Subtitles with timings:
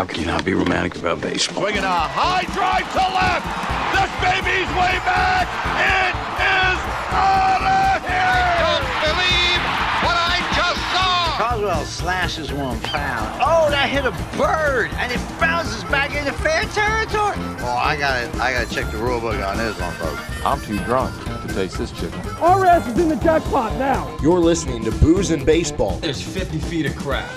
[0.00, 1.60] How can you not be romantic about baseball?
[1.60, 3.44] Swinging a high drive to left.
[3.92, 5.44] This baby's way back.
[5.76, 6.80] It is
[7.12, 8.16] out of here.
[8.16, 9.60] I Don't believe
[10.00, 11.36] what I just saw.
[11.36, 13.28] Coswell slashes one foul.
[13.44, 17.36] Oh, that hit a bird, and it bounces back into fair territory.
[17.60, 20.22] Oh, I gotta, I gotta check the rule book on this one, folks.
[20.46, 21.14] I'm too drunk
[21.46, 22.18] to taste this chicken.
[22.40, 24.16] Our ass is in the jackpot now.
[24.22, 27.30] You're listening to Booze and Baseball, There's 50 feet of crap,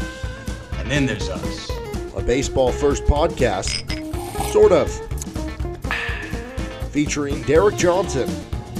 [0.77, 1.72] and then there's us.
[2.23, 3.83] A baseball first podcast,
[4.51, 4.89] sort of,
[6.91, 8.29] featuring Derek Johnson,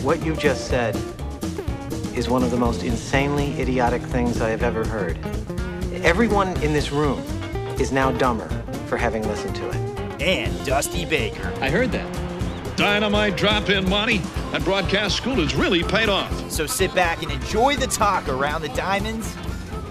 [0.03, 0.95] What you just said
[2.15, 5.17] is one of the most insanely idiotic things I have ever heard.
[6.03, 7.20] Everyone in this room
[7.79, 8.48] is now dumber
[8.87, 10.21] for having listened to it.
[10.21, 11.53] and Dusty Baker.
[11.59, 12.77] I heard that.
[12.77, 14.20] Dynamite drop in money.
[14.51, 16.51] That broadcast school has really paid off.
[16.51, 19.35] So sit back and enjoy the talk around the diamonds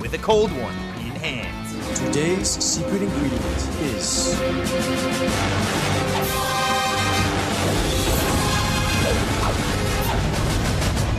[0.01, 1.62] with a cold one in hand.
[1.95, 3.45] Today's secret ingredient
[3.83, 4.35] is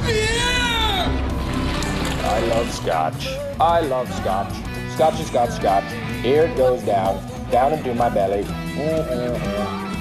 [0.02, 0.40] Beer!
[2.26, 3.28] I love scotch.
[3.60, 4.54] I love scotch.
[4.94, 5.84] Scotch is got scotch.
[6.24, 8.44] Here it goes down, down into my belly.
[8.44, 9.94] Mm-mm-mm.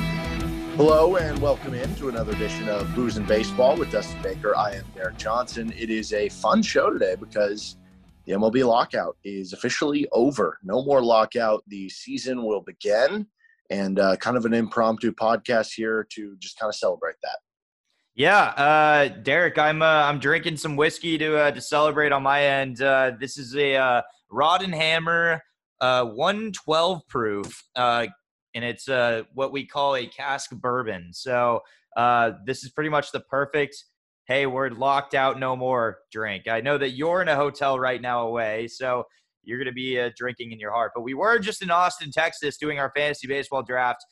[0.77, 4.57] Hello and welcome in to another edition of Booze and Baseball with Dustin Baker.
[4.57, 5.71] I am Derek Johnson.
[5.77, 7.77] It is a fun show today because
[8.25, 10.59] the MLB lockout is officially over.
[10.63, 11.63] No more lockout.
[11.67, 13.27] The season will begin,
[13.71, 17.39] and uh, kind of an impromptu podcast here to just kind of celebrate that.
[18.15, 22.45] Yeah, uh, Derek, I'm uh, I'm drinking some whiskey to uh, to celebrate on my
[22.45, 22.83] end.
[22.83, 25.43] Uh, this is a uh, Rod and Hammer
[25.81, 28.11] uh, 112 proof, and
[28.55, 28.87] it's
[29.35, 31.09] what we call a cask bourbon.
[31.13, 31.63] So
[32.45, 33.83] this is pretty much the perfect.
[34.27, 36.47] Hey, we're locked out, no more drink.
[36.49, 39.05] I know that you're in a hotel right now away, so
[39.43, 40.93] you're going to be uh, drinking in your heart.
[40.95, 44.05] But we were just in Austin, Texas, doing our fantasy baseball draft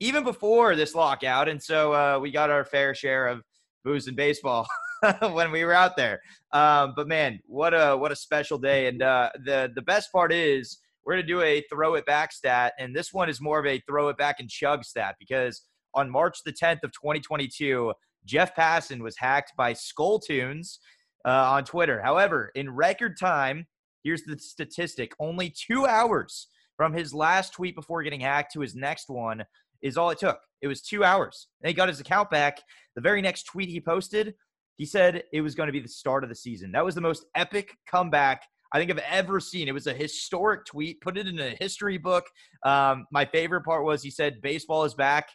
[0.00, 3.42] even before this lockout, and so uh, we got our fair share of
[3.84, 4.66] booze and baseball
[5.32, 6.20] when we were out there.
[6.52, 8.86] Um, but man, what a what a special day!
[8.86, 12.72] And uh, the the best part is we're gonna do a throw it back stat,
[12.78, 15.62] and this one is more of a throw it back and chug stat because
[15.94, 17.92] on March the 10th of 2022,
[18.24, 20.80] Jeff Passan was hacked by Skull Tunes
[21.26, 22.00] uh, on Twitter.
[22.00, 23.66] However, in record time,
[24.04, 28.74] here's the statistic: only two hours from his last tweet before getting hacked to his
[28.74, 29.44] next one
[29.82, 30.40] is all it took.
[30.62, 31.48] It was two hours.
[31.62, 32.60] And he got his account back.
[32.94, 34.34] The very next tweet he posted,
[34.76, 36.72] he said it was going to be the start of the season.
[36.72, 38.42] That was the most epic comeback
[38.72, 39.68] I think I've ever seen.
[39.68, 41.00] It was a historic tweet.
[41.00, 42.24] Put it in a history book.
[42.64, 45.28] Um, my favorite part was he said, "Baseball is back."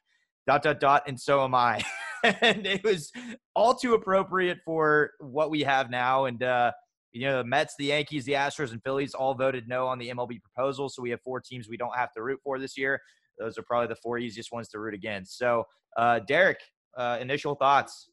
[0.47, 1.83] Dot dot dot, and so am I.
[2.41, 3.11] and it was
[3.55, 6.25] all too appropriate for what we have now.
[6.25, 6.71] And uh,
[7.11, 10.09] you know, the Mets, the Yankees, the Astros, and Phillies all voted no on the
[10.09, 10.89] MLB proposal.
[10.89, 12.99] So we have four teams we don't have to root for this year
[13.37, 15.37] those are probably the four easiest ones to root against.
[15.37, 15.65] So,
[15.97, 16.59] uh, Derek,
[16.97, 18.09] uh, initial thoughts?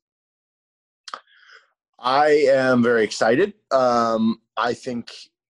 [1.98, 3.54] I am very excited.
[3.70, 5.10] Um, I think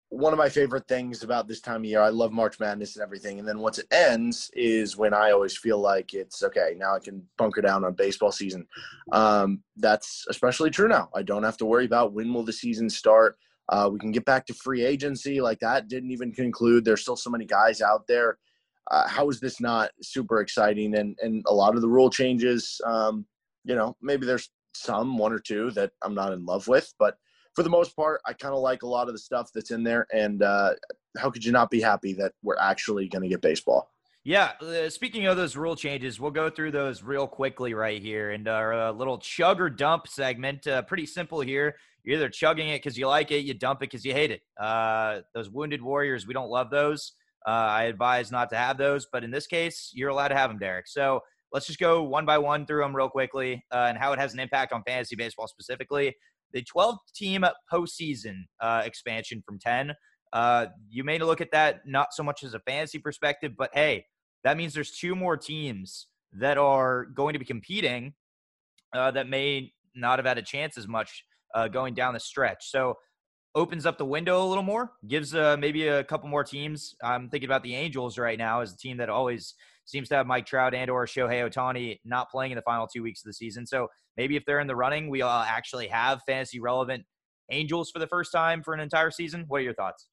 [0.09, 3.03] one of my favorite things about this time of year, I love March Madness and
[3.03, 3.39] everything.
[3.39, 7.01] And then once it ends is when I always feel like it's okay, now I
[7.01, 8.67] can bunker down on baseball season.
[9.13, 11.11] Um, that's especially true now.
[11.15, 13.37] I don't have to worry about when will the season start.
[13.69, 15.41] Uh, we can get back to free agency.
[15.41, 16.85] Like that didn't even conclude.
[16.85, 18.39] There's still so many guys out there.
[18.89, 20.95] Uh, how is this not super exciting?
[20.97, 23.27] And and a lot of the rule changes, um,
[23.65, 27.17] you know, maybe there's some one or two that I'm not in love with, but
[27.57, 29.83] for the most part, I kind of like a lot of the stuff that's in
[29.83, 30.07] there.
[30.13, 30.75] And uh,
[31.17, 33.91] how could you not be happy that we're actually going to get baseball?
[34.25, 34.53] Yeah.
[34.61, 38.33] Uh, speaking of those rule changes, we'll go through those real quickly right here.
[38.33, 41.77] And our uh, little chug or dump segment, uh, pretty simple here.
[42.05, 44.43] You're either chugging it because you like it, you dump it because you hate it.
[44.61, 47.13] Uh, those wounded warriors, we don't love those.
[47.47, 50.51] Uh, I advise not to have those, but in this case, you're allowed to have
[50.51, 50.89] them, Derek.
[50.89, 51.21] So
[51.53, 54.35] let's just go one by one through them real quickly uh, and how it has
[54.35, 56.15] an impact on fantasy baseball specifically.
[56.53, 59.95] The 12 team postseason uh, expansion from 10.
[60.33, 64.05] Uh, you may look at that not so much as a fantasy perspective, but hey,
[64.45, 68.15] that means there's two more teams that are going to be competing
[68.95, 72.71] uh, that may not have had a chance as much uh, going down the stretch.
[72.71, 72.97] So
[73.55, 76.95] opens up the window a little more, gives uh, maybe a couple more teams.
[77.03, 79.55] I'm thinking about the Angels right now as a team that always
[79.87, 83.03] seems to have Mike Trout and or Shohei Ohtani not playing in the final two
[83.03, 83.67] weeks of the season.
[83.67, 87.05] So maybe if they're in the running, we all actually have fantasy relevant
[87.51, 89.45] Angels for the first time for an entire season.
[89.49, 90.09] What are your thoughts?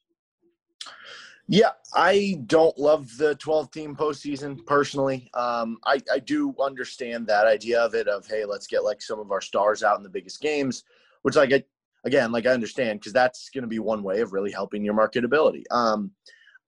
[1.47, 5.29] Yeah, I don't love the 12 team postseason personally.
[5.33, 9.19] Um, I, I do understand that idea of it of, hey, let's get like some
[9.19, 10.83] of our stars out in the biggest games,
[11.23, 11.65] which like
[12.05, 14.93] again, like I understand because that's going to be one way of really helping your
[14.93, 15.63] marketability.
[15.71, 16.11] Um,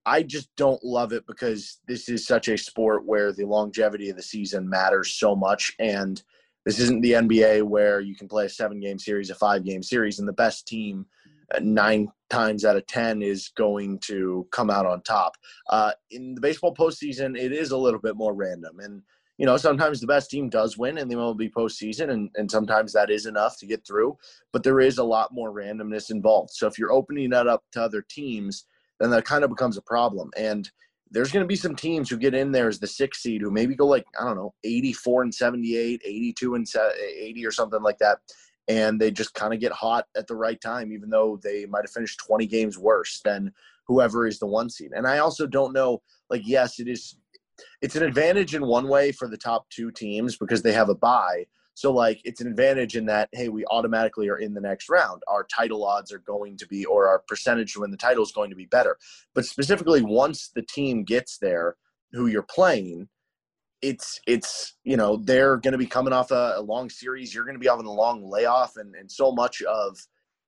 [0.06, 4.18] I just don't love it because this is such a sport where the longevity of
[4.18, 5.74] the season matters so much.
[5.80, 6.22] And
[6.66, 9.81] this isn't the NBA where you can play a seven game series, a five game
[9.84, 11.06] series, and the best team
[11.62, 15.36] nine times out of 10 is going to come out on top.
[15.69, 18.80] Uh, in the baseball postseason, it is a little bit more random.
[18.80, 19.02] And,
[19.38, 22.94] you know, sometimes the best team does win in the be postseason, and, and sometimes
[22.94, 24.18] that is enough to get through.
[24.54, 26.52] But there is a lot more randomness involved.
[26.52, 28.66] So if you're opening that up to other teams,
[29.00, 30.31] then that kind of becomes a problem.
[30.38, 30.69] And
[31.12, 33.51] there's going to be some teams who get in there as the sixth seed who
[33.51, 36.68] maybe go like, I don't know, 84 and 78, 82 and
[37.00, 38.19] 80 or something like that.
[38.68, 41.83] And they just kind of get hot at the right time, even though they might
[41.83, 43.53] have finished 20 games worse than
[43.88, 44.92] whoever is the one seed.
[44.95, 47.18] And I also don't know, like, yes, it is,
[47.81, 50.95] it's an advantage in one way for the top two teams because they have a
[50.95, 51.45] bye.
[51.75, 55.22] So like it's an advantage in that hey, we automatically are in the next round.
[55.27, 58.31] Our title odds are going to be or our percentage to win the title is
[58.31, 58.98] going to be better.
[59.33, 61.75] But specifically once the team gets there
[62.13, 63.10] who you're playing,
[63.81, 67.60] it's it's you know, they're gonna be coming off a, a long series, you're gonna
[67.60, 69.98] be having a long layoff and, and so much of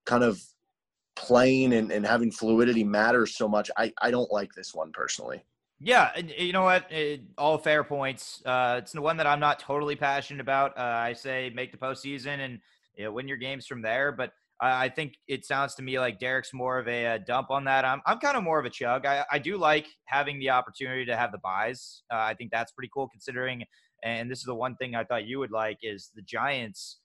[0.05, 0.41] kind of
[1.17, 3.69] playing and, and having fluidity matters so much.
[3.75, 5.43] I, I don't like this one personally.
[5.79, 6.91] Yeah, you know what?
[6.91, 8.41] It, all fair points.
[8.45, 10.77] Uh, it's the one that I'm not totally passionate about.
[10.77, 12.59] Uh, I say make the postseason and
[12.95, 14.11] you know, win your games from there.
[14.11, 17.51] But I, I, think it sounds to me like Derek's more of a, a dump
[17.51, 17.85] on that.
[17.85, 19.05] I'm, I'm kind of more of a chug.
[19.05, 22.01] I, I, do like having the opportunity to have the buys.
[22.11, 23.63] Uh, I think that's pretty cool considering.
[24.03, 26.97] And this is the one thing I thought you would like is the Giants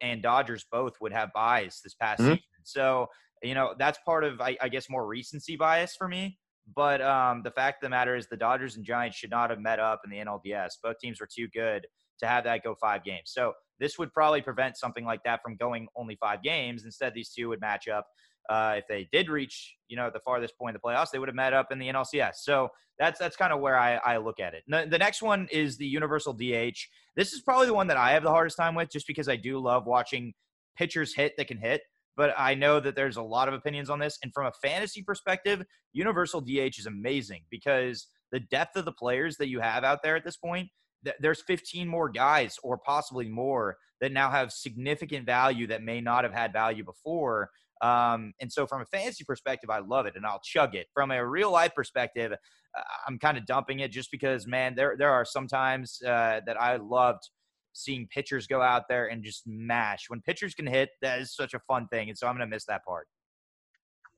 [0.00, 2.32] and Dodgers both would have buys this past mm-hmm.
[2.32, 2.42] season.
[2.64, 3.06] So
[3.42, 6.38] you know that's part of I, I guess more recency bias for me.
[6.74, 9.58] But um, the fact of the matter is, the Dodgers and Giants should not have
[9.58, 10.74] met up in the NLDS.
[10.82, 11.86] Both teams were too good
[12.20, 13.24] to have that go five games.
[13.26, 16.84] So this would probably prevent something like that from going only five games.
[16.84, 18.06] Instead, these two would match up.
[18.48, 21.28] Uh, if they did reach, you know, the farthest point of the playoffs, they would
[21.28, 22.36] have met up in the NLCS.
[22.42, 22.68] So
[22.98, 24.64] that's that's kind of where I, I look at it.
[24.68, 26.78] The, the next one is the universal DH.
[27.16, 29.36] This is probably the one that I have the hardest time with, just because I
[29.36, 30.34] do love watching
[30.76, 31.82] pitchers hit that can hit
[32.16, 34.18] but I know that there's a lot of opinions on this.
[34.22, 35.62] And from a fantasy perspective,
[35.92, 40.16] Universal DH is amazing because the depth of the players that you have out there
[40.16, 40.68] at this point,
[41.04, 46.00] th- there's 15 more guys or possibly more that now have significant value that may
[46.00, 47.50] not have had value before.
[47.82, 50.86] Um, and so, from a fantasy perspective, I love it and I'll chug it.
[50.94, 54.94] From a real life perspective, uh, I'm kind of dumping it just because, man, there
[54.98, 57.28] there are some times uh, that I loved
[57.72, 60.04] seeing pitchers go out there and just mash.
[60.08, 62.08] When pitchers can hit, that is such a fun thing.
[62.08, 63.08] And so I'm going to miss that part.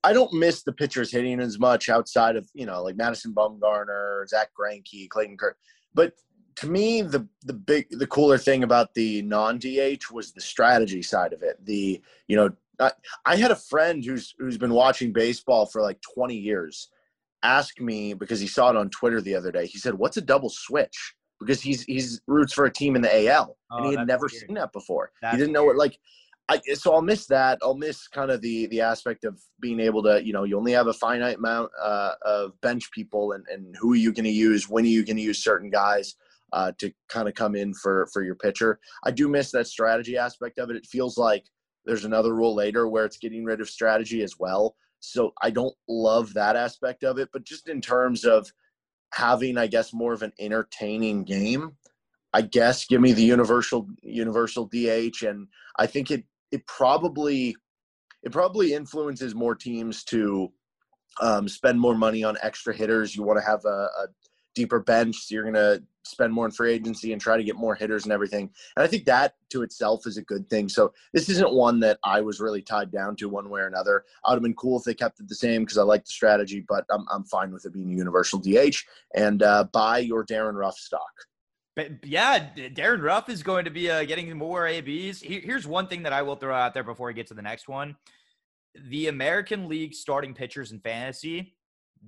[0.03, 4.29] I don't miss the pitchers hitting as much outside of, you know, like Madison Bumgarner,
[4.29, 5.57] Zack Greinke, Clayton Kirk.
[5.95, 6.13] But
[6.57, 11.03] to me, the the big the cooler thing about the non DH was the strategy
[11.03, 11.65] side of it.
[11.65, 12.93] The you know, I,
[13.25, 16.91] I had a friend who's who's been watching baseball for like 20 years
[17.43, 19.67] ask me because he saw it on Twitter the other day.
[19.67, 23.29] He said, "What's a double switch?" Because he's he's roots for a team in the
[23.29, 24.45] AL oh, and he had never weird.
[24.47, 25.13] seen that before.
[25.23, 25.99] That's he didn't know what like
[26.49, 27.59] I, so I'll miss that.
[27.63, 30.73] I'll miss kind of the the aspect of being able to, you know, you only
[30.73, 34.31] have a finite amount uh, of bench people, and and who are you going to
[34.31, 34.69] use?
[34.69, 36.17] When are you going to use certain guys
[36.53, 38.79] uh, to kind of come in for for your pitcher?
[39.05, 40.77] I do miss that strategy aspect of it.
[40.77, 41.45] It feels like
[41.87, 44.77] there's another rule later where it's getting rid of strategy as well.
[45.01, 48.51] So I don't love that aspect of it, but just in terms of
[49.15, 51.77] having, I guess, more of an entertaining game.
[52.33, 55.47] I guess give me the universal universal DH, and
[55.79, 57.57] I think it it probably
[58.25, 60.53] it probably influences more teams to
[61.21, 63.15] um, spend more money on extra hitters.
[63.15, 64.07] You want to have a, a
[64.55, 67.57] deeper bench, so you're going to spend more in free agency and try to get
[67.57, 68.51] more hitters and everything.
[68.77, 70.69] And I think that to itself is a good thing.
[70.69, 74.05] So this isn't one that I was really tied down to one way or another.
[74.25, 76.13] I would have been cool if they kept it the same because I like the
[76.13, 78.77] strategy, but I'm, I'm fine with it being a universal DH
[79.15, 81.13] and uh, buy your Darin Ruf stock.
[81.77, 85.21] But yeah, Darin Ruf is going to be uh, getting more ABs.
[85.23, 87.69] Here's one thing that I will throw out there before we get to the next
[87.69, 87.97] one.
[88.89, 91.55] The American League starting pitchers in fantasy,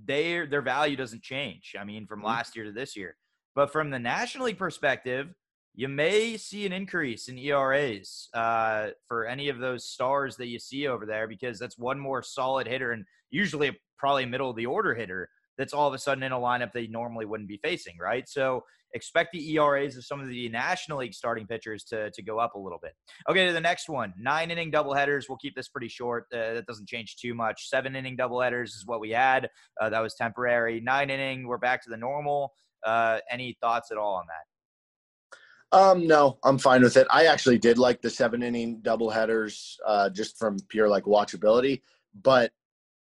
[0.04, 1.74] their their value doesn't change.
[1.78, 2.28] I mean, from mm-hmm.
[2.28, 3.16] last year to this year.
[3.54, 5.28] But from the National League perspective,
[5.74, 10.58] you may see an increase in ERAs uh, for any of those stars that you
[10.58, 14.66] see over there because that's one more solid hitter and usually probably middle of the
[14.66, 17.96] order hitter that's all of a sudden in a lineup they normally wouldn't be facing,
[17.98, 18.28] right?
[18.28, 18.64] So
[18.96, 22.54] expect the ERAs of some of the National League starting pitchers to, to go up
[22.54, 22.92] a little bit.
[23.28, 25.24] Okay, to the next one nine inning doubleheaders.
[25.28, 26.26] We'll keep this pretty short.
[26.32, 27.68] Uh, that doesn't change too much.
[27.68, 29.48] Seven inning doubleheaders is what we had.
[29.80, 30.80] Uh, that was temporary.
[30.80, 32.52] Nine inning, we're back to the normal.
[32.84, 35.78] Uh, any thoughts at all on that?
[35.78, 37.06] Um, no, I'm fine with it.
[37.10, 41.82] I actually did like the seven inning double headers, uh, just from pure like watchability,
[42.22, 42.52] but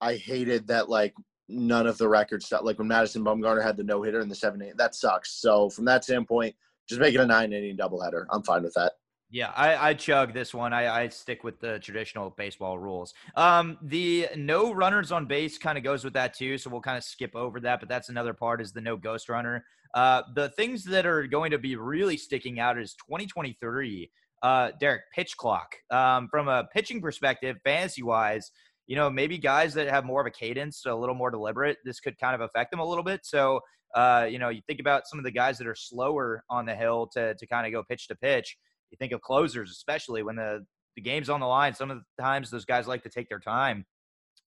[0.01, 1.13] I hated that like
[1.51, 2.61] none of the record stuff.
[2.63, 5.33] Like when Madison Bumgarner had the no hitter in the seven eight, that sucks.
[5.33, 6.55] So from that standpoint,
[6.87, 8.25] just make it a nine inning doubleheader.
[8.31, 8.93] I'm fine with that.
[9.33, 10.73] Yeah, I, I chug this one.
[10.73, 13.13] I, I stick with the traditional baseball rules.
[13.37, 16.97] Um, the no runners on base kind of goes with that too, so we'll kind
[16.97, 17.79] of skip over that.
[17.79, 19.63] But that's another part is the no ghost runner.
[19.93, 24.11] Uh, the things that are going to be really sticking out is 2023.
[24.43, 25.75] Uh, Derek, pitch clock.
[25.89, 28.51] Um, from a pitching perspective, fantasy wise,
[28.87, 31.99] you know, maybe guys that have more of a cadence, a little more deliberate, this
[31.99, 33.21] could kind of affect them a little bit.
[33.23, 33.61] So,
[33.95, 36.75] uh, you know, you think about some of the guys that are slower on the
[36.75, 38.57] hill to to kind of go pitch to pitch
[38.91, 41.73] you think of closers, especially when the the game's on the line.
[41.73, 43.85] Some of the times those guys like to take their time.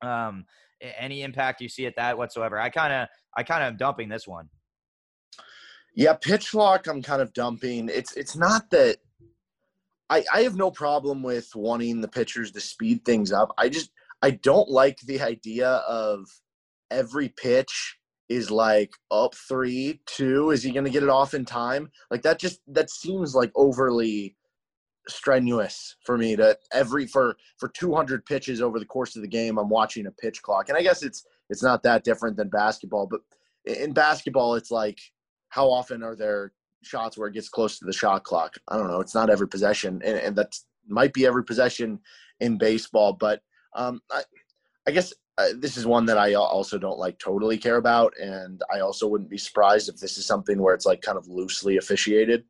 [0.01, 0.45] Um,
[0.97, 2.59] any impact you see at that whatsoever?
[2.59, 4.49] I kind of I kind of am dumping this one.
[5.93, 6.87] Yeah, pitch clock.
[6.87, 7.89] I'm kind of dumping.
[7.89, 8.97] It's it's not that.
[10.11, 13.53] I, I have no problem with wanting the pitchers to speed things up.
[13.59, 16.25] I just I don't like the idea of
[16.91, 17.97] every pitch
[18.27, 20.51] is like up three, two.
[20.51, 21.89] Is he going to get it off in time?
[22.11, 24.35] Like that just that seems like overly
[25.07, 29.57] strenuous for me to every for for 200 pitches over the course of the game
[29.57, 33.07] i'm watching a pitch clock and i guess it's it's not that different than basketball
[33.07, 33.21] but
[33.65, 34.99] in basketball it's like
[35.49, 38.87] how often are there shots where it gets close to the shot clock i don't
[38.87, 40.53] know it's not every possession and, and that
[40.87, 41.99] might be every possession
[42.39, 43.41] in baseball but
[43.75, 44.21] um i
[44.87, 48.61] i guess uh, this is one that I also don't like totally care about, and
[48.73, 51.77] I also wouldn't be surprised if this is something where it's like kind of loosely
[51.77, 52.43] officiated.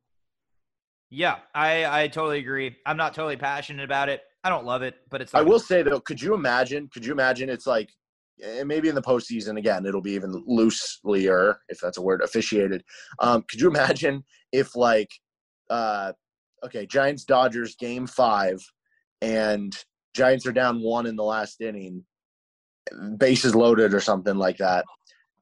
[1.11, 2.75] Yeah, I I totally agree.
[2.87, 4.21] I'm not totally passionate about it.
[4.43, 5.35] I don't love it, but it's.
[5.35, 6.89] I will say though, could you imagine?
[6.91, 7.47] Could you imagine?
[7.47, 7.91] It's like,
[8.43, 12.83] and maybe in the postseason again, it'll be even looselier, if that's a word, officiated.
[13.19, 15.09] Um, could you imagine if like,
[15.69, 16.13] uh,
[16.65, 18.59] okay, Giants Dodgers game five,
[19.21, 19.77] and
[20.15, 22.03] Giants are down one in the last inning,
[23.17, 24.85] bases loaded or something like that.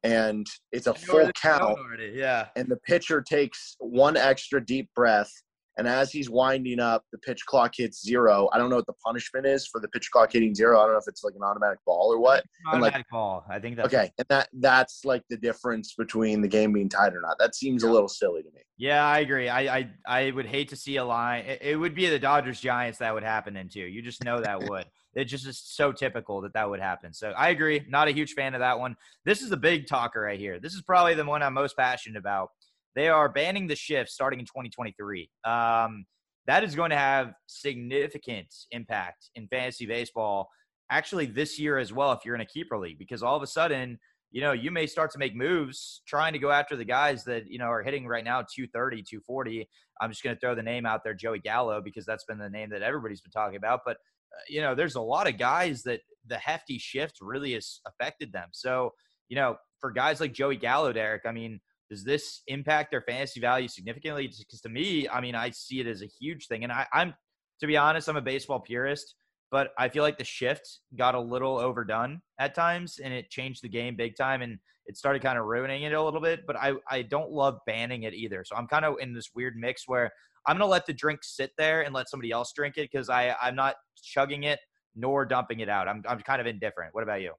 [0.04, 1.78] And it's a full count.
[2.14, 2.48] Yeah.
[2.56, 5.32] And the pitcher takes one extra deep breath
[5.78, 8.50] and as he's winding up, the pitch clock hits zero.
[8.52, 10.80] I don't know what the punishment is for the pitch clock hitting zero.
[10.80, 12.44] I don't know if it's like an automatic ball or what.
[12.68, 13.46] Automatic like, ball.
[13.50, 14.12] I think that's okay.
[14.18, 17.38] And that that's like the difference between the game being tied or not.
[17.40, 18.62] That seems a little silly to me.
[18.78, 19.50] Yeah, I agree.
[19.50, 21.46] I I, I would hate to see a line.
[21.46, 23.80] It, it would be the Dodgers Giants that would happen into.
[23.80, 24.86] You just know that would.
[25.16, 27.12] It just is so typical that that would happen.
[27.12, 27.84] So I agree.
[27.90, 28.96] Not a huge fan of that one.
[29.26, 30.60] This is a big talker right here.
[30.60, 32.50] This is probably the one I'm most passionate about.
[32.98, 35.30] They are banning the shift starting in 2023.
[35.46, 36.08] Um,
[36.48, 40.50] that is going to have significant impact in fantasy baseball
[40.90, 43.48] actually this year as well if you're in a keeper league because all of a
[43.48, 44.00] sudden
[44.32, 47.46] you know you may start to make moves trying to go after the guys that
[47.52, 49.68] you know are hitting right now 230 240
[50.00, 52.50] i'm just going to throw the name out there joey gallo because that's been the
[52.50, 53.82] name that everybody's been talking about.
[53.86, 57.82] But uh, you know there's a lot of guys that the hefty shift really has
[57.86, 58.48] affected them.
[58.54, 58.94] So
[59.28, 63.40] you know for guys like joey gallo derek i mean does this impact their fantasy
[63.40, 64.28] value significantly?
[64.28, 66.64] Because to me, I mean, I see it as a huge thing.
[66.64, 67.14] And I, I'm,
[67.62, 69.16] to be honest, I'm a baseball purist,
[69.52, 73.64] but I feel like the shift got a little overdone at times and it changed
[73.64, 76.42] the game big time and it started kind of ruining it a little bit.
[76.46, 78.44] But I, I don't love banning it either.
[78.46, 80.12] So I'm kind of in this weird mix where
[80.46, 83.10] I'm going to let the drink sit there and let somebody else drink it because
[83.10, 84.60] I'm not chugging it
[84.96, 85.88] nor dumping it out.
[85.88, 86.94] I'm, I'm kind of indifferent.
[86.94, 87.32] What about you?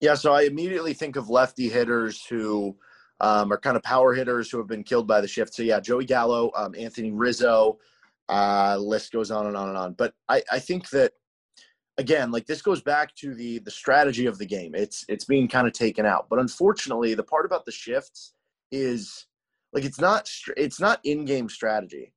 [0.00, 2.76] Yeah, so I immediately think of lefty hitters who–
[3.20, 5.54] um, are kind of power hitters who have been killed by the shift.
[5.54, 7.78] So yeah, Joey Gallo, um, Anthony Rizzo,
[8.28, 9.92] uh, list goes on and on and on.
[9.94, 11.12] But I, I think that
[11.98, 14.74] again, like this goes back to the the strategy of the game.
[14.74, 16.28] It's it's being kind of taken out.
[16.28, 18.32] But unfortunately, the part about the shifts
[18.72, 19.26] is
[19.72, 22.12] like it's not it's not in game strategy.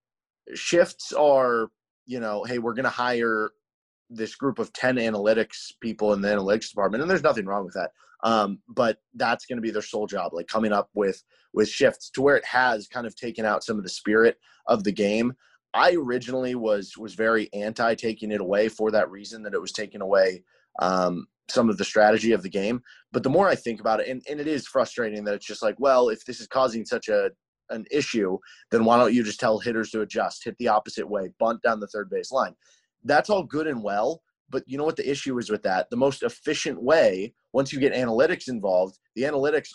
[0.54, 1.70] Shifts are
[2.06, 3.52] you know, hey, we're going to hire
[4.16, 7.74] this group of 10 analytics people in the analytics department and there's nothing wrong with
[7.74, 7.92] that
[8.24, 11.22] um, but that's going to be their sole job, like coming up with
[11.54, 14.84] with shifts to where it has kind of taken out some of the spirit of
[14.84, 15.34] the game.
[15.74, 19.74] I originally was was very anti taking it away for that reason that it was
[19.74, 20.44] taking away
[20.82, 22.82] um, some of the strategy of the game.
[23.12, 25.62] But the more I think about it, and, and it is frustrating that it's just
[25.62, 27.30] like, well, if this is causing such a
[27.70, 28.38] an issue,
[28.72, 31.80] then why don't you just tell hitters to adjust, hit the opposite way, bunt down
[31.80, 32.56] the third base line?
[33.04, 35.90] That's all good and well, but you know what the issue is with that?
[35.90, 39.70] The most efficient way, once you get analytics involved, the analytics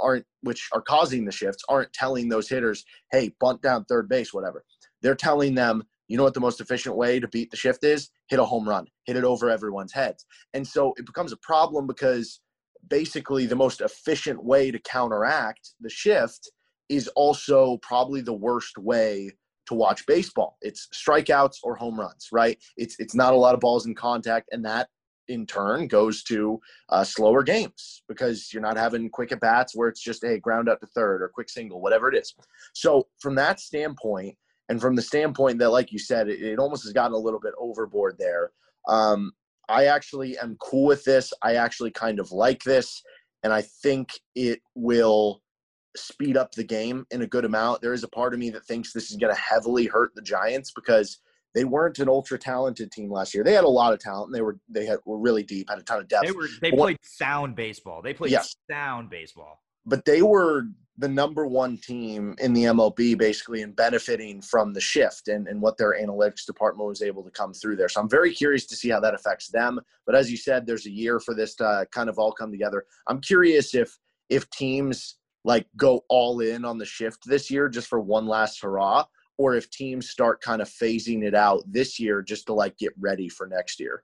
[0.00, 4.32] aren't, which are causing the shifts, aren't telling those hitters, hey, bunt down third base,
[4.32, 4.64] whatever.
[5.02, 8.10] They're telling them, you know what the most efficient way to beat the shift is?
[8.28, 10.24] Hit a home run, hit it over everyone's heads.
[10.54, 12.40] And so it becomes a problem because
[12.88, 16.50] basically the most efficient way to counteract the shift
[16.88, 19.30] is also probably the worst way
[19.68, 20.56] to watch baseball.
[20.60, 22.58] It's strikeouts or home runs, right?
[22.76, 24.88] It's it's not a lot of balls in contact, and that
[25.28, 26.58] in turn goes to
[26.88, 30.68] uh, slower games because you're not having quick at bats where it's just a ground
[30.68, 32.34] out to third or quick single, whatever it is.
[32.72, 34.36] So from that standpoint,
[34.70, 37.40] and from the standpoint that, like you said, it, it almost has gotten a little
[37.40, 38.52] bit overboard there.
[38.88, 39.32] Um,
[39.68, 41.32] I actually am cool with this.
[41.42, 43.02] I actually kind of like this,
[43.42, 45.42] and I think it will
[46.06, 47.80] speed up the game in a good amount.
[47.82, 50.22] There is a part of me that thinks this is going to heavily hurt the
[50.22, 51.18] Giants because
[51.54, 53.42] they weren't an ultra talented team last year.
[53.44, 54.28] They had a lot of talent.
[54.28, 56.26] And they were they had were really deep, had a ton of depth.
[56.26, 58.02] They were they But played sound baseball.
[58.02, 58.54] They played Yes.
[58.70, 59.62] sound baseball.
[59.86, 60.64] but they were
[61.00, 65.62] the number one team in the MLB basically and benefiting from the shift and, and
[65.62, 67.88] what their analytics department was able to come through there.
[67.88, 69.78] So I'm very curious to see how that affects them.
[70.06, 72.84] But as you said, there's a year for this to kind of all come together.
[73.06, 73.96] I'm curious if
[74.28, 78.60] if teams like go all in on the shift this year just for one last
[78.60, 79.04] hurrah,
[79.36, 82.92] or if teams start kind of phasing it out this year just to like get
[82.98, 84.02] ready for next year.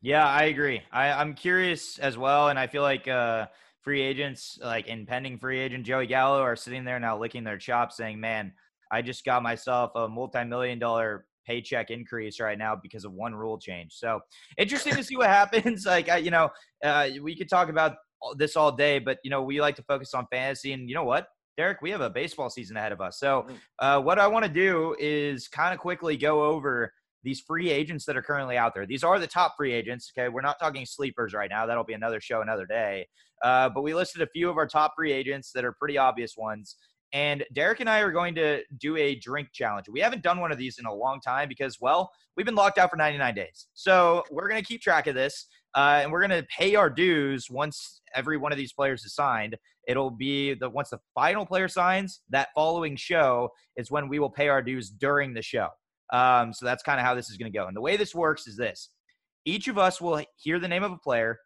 [0.00, 0.82] Yeah, I agree.
[0.92, 3.46] I, I'm curious as well, and I feel like uh,
[3.80, 7.96] free agents, like impending free agent Joey Gallo, are sitting there now licking their chops,
[7.96, 8.52] saying, "Man,
[8.92, 13.58] I just got myself a multi-million dollar paycheck increase right now because of one rule
[13.58, 14.20] change." So
[14.58, 15.86] interesting to see what happens.
[15.86, 16.50] Like, I, you know,
[16.84, 17.96] uh, we could talk about
[18.36, 21.04] this all day, but you know, we like to focus on fantasy, and you know
[21.04, 21.28] what?
[21.56, 23.18] Derek, we have a baseball season ahead of us.
[23.18, 23.46] So,
[23.78, 28.04] uh, what I want to do is kind of quickly go over these free agents
[28.04, 28.86] that are currently out there.
[28.86, 30.12] These are the top free agents.
[30.16, 31.66] Okay, we're not talking sleepers right now.
[31.66, 33.06] That'll be another show another day.
[33.42, 36.36] Uh, but we listed a few of our top free agents that are pretty obvious
[36.36, 36.76] ones.
[37.12, 39.86] And Derek and I are going to do a drink challenge.
[39.88, 42.76] We haven't done one of these in a long time because, well, we've been locked
[42.76, 43.68] out for 99 days.
[43.74, 46.90] So we're going to keep track of this, uh, and we're going to pay our
[46.90, 49.56] dues once every one of these players is signed.
[49.86, 54.30] It'll be the once the final player signs, that following show is when we will
[54.30, 55.68] pay our dues during the show.
[56.12, 57.66] Um, so that's kind of how this is going to go.
[57.66, 58.90] And the way this works is this
[59.44, 61.38] each of us will hear the name of a player,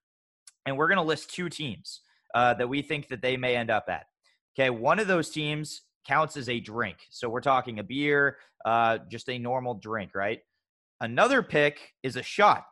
[0.67, 2.01] and we're going to list two teams
[2.35, 4.07] uh, that we think that they may end up at.
[4.59, 6.97] Okay, one of those teams counts as a drink.
[7.11, 10.41] So we're talking a beer, uh, just a normal drink, right?
[11.01, 12.65] Another pick is a shot.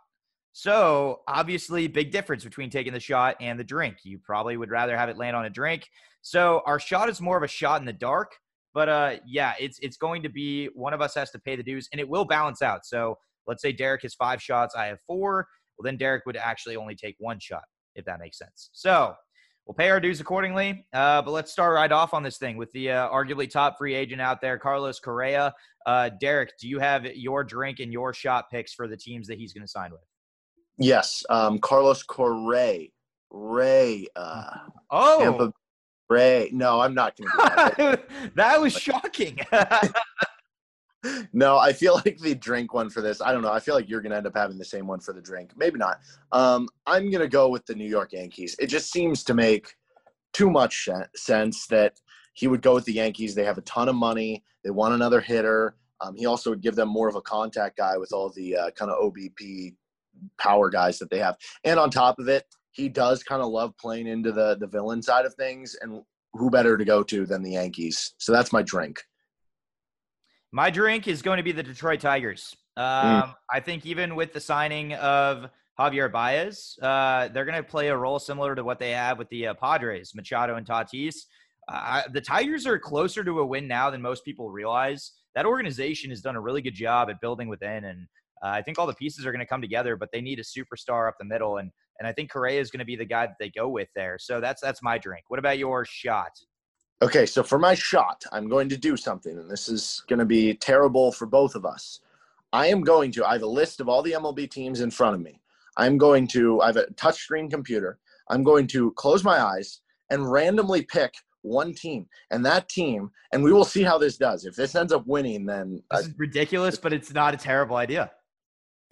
[0.58, 3.98] So obviously, big difference between taking the shot and the drink.
[4.04, 5.86] You probably would rather have it land on a drink.
[6.22, 8.32] So our shot is more of a shot in the dark.
[8.72, 11.62] But uh, yeah, it's it's going to be one of us has to pay the
[11.62, 12.86] dues, and it will balance out.
[12.86, 15.46] So let's say Derek has five shots, I have four.
[15.76, 17.64] Well, then Derek would actually only take one shot,
[17.94, 18.70] if that makes sense.
[18.72, 19.14] So
[19.66, 20.86] we'll pay our dues accordingly.
[20.94, 23.94] Uh, but let's start right off on this thing with the uh, arguably top free
[23.94, 25.52] agent out there, Carlos Correa.
[25.84, 29.36] Uh, Derek, do you have your drink and your shot picks for the teams that
[29.36, 30.00] he's going to sign with?
[30.78, 32.88] Yes, um, Carlos Correa.
[33.30, 34.06] Ray.
[34.16, 34.50] Uh,
[34.90, 35.52] Oh, Tampa
[36.08, 36.50] Ray.
[36.52, 38.34] No, I'm not going to do that.
[38.36, 39.38] that was shocking.
[41.32, 43.20] no, I feel like the drink one for this.
[43.20, 43.52] I don't know.
[43.52, 45.52] I feel like you're going to end up having the same one for the drink.
[45.56, 46.00] Maybe not.
[46.32, 48.56] Um, I'm going to go with the New York Yankees.
[48.58, 49.74] It just seems to make
[50.32, 51.94] too much sense that
[52.34, 53.34] he would go with the Yankees.
[53.34, 54.44] They have a ton of money.
[54.64, 55.76] They want another hitter.
[56.00, 58.70] Um, he also would give them more of a contact guy with all the uh,
[58.72, 59.74] kind of OBP
[60.38, 61.36] power guys that they have.
[61.64, 65.02] And on top of it, he does kind of love playing into the the villain
[65.02, 65.76] side of things.
[65.80, 66.02] And
[66.34, 68.14] who better to go to than the Yankees?
[68.18, 69.02] So that's my drink.
[70.52, 72.54] My drink is going to be the Detroit Tigers.
[72.76, 77.88] Um, I think even with the signing of Javier Baez, uh, they're going to play
[77.88, 81.16] a role similar to what they have with the uh, Padres, Machado and Tatis.
[81.68, 85.12] Uh, the Tigers are closer to a win now than most people realize.
[85.34, 88.06] That organization has done a really good job at building within, and
[88.42, 89.96] uh, I think all the pieces are going to come together.
[89.96, 92.80] But they need a superstar up the middle, and and I think Correa is going
[92.80, 94.18] to be the guy that they go with there.
[94.18, 95.24] So that's that's my drink.
[95.28, 96.32] What about your shot?
[97.02, 100.24] Okay, so for my shot, I'm going to do something, and this is going to
[100.24, 102.00] be terrible for both of us.
[102.54, 105.14] I am going to, I have a list of all the MLB teams in front
[105.14, 105.42] of me.
[105.76, 107.98] I'm going to, I have a touchscreen computer.
[108.30, 113.44] I'm going to close my eyes and randomly pick one team, and that team, and
[113.44, 114.46] we will see how this does.
[114.46, 117.76] If this ends up winning, then I, This is ridiculous, but it's not a terrible
[117.76, 118.10] idea.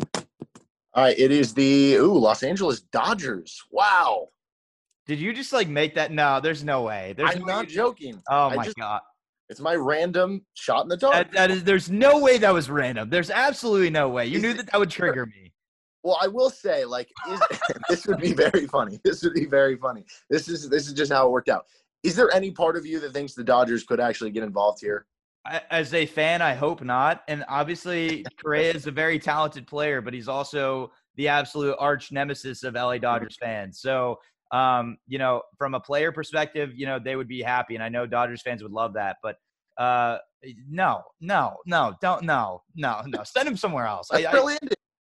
[0.01, 3.61] All right, it is the ooh Los Angeles Dodgers.
[3.71, 4.29] Wow,
[5.07, 6.13] Did you just like make that?
[6.13, 7.15] No, there's no way.
[7.17, 8.23] There's I'm no not joking.
[8.29, 9.01] Oh I my just- god.
[9.51, 11.13] It's my random shot in the dark.
[11.15, 11.65] That, that is.
[11.65, 13.11] There's no way that was random.
[13.11, 14.25] There's absolutely no way.
[14.25, 15.53] You Is knew it- that that would trigger me.
[16.03, 17.41] Well, I will say, like, is,
[17.89, 19.01] this would be very funny.
[19.05, 20.05] This would be very funny.
[20.31, 21.65] This is this is just how it worked out.
[22.03, 25.07] Is there any part of you that thinks the Dodgers could actually get involved here?
[25.71, 27.23] As a fan, I hope not.
[27.29, 32.63] And obviously, Correa is a very talented player, but he's also the absolute arch nemesis
[32.63, 33.81] of LA Dodgers fans.
[33.81, 34.19] So,
[34.53, 37.89] um, you know, from a player perspective, you know, they would be happy, and I
[37.91, 39.17] know Dodgers fans would love that.
[39.23, 39.37] But
[39.77, 40.19] uh,
[40.69, 43.23] no, no, no, don't, no, no, no.
[43.25, 44.09] Send him somewhere else.
[44.13, 44.59] I, I-.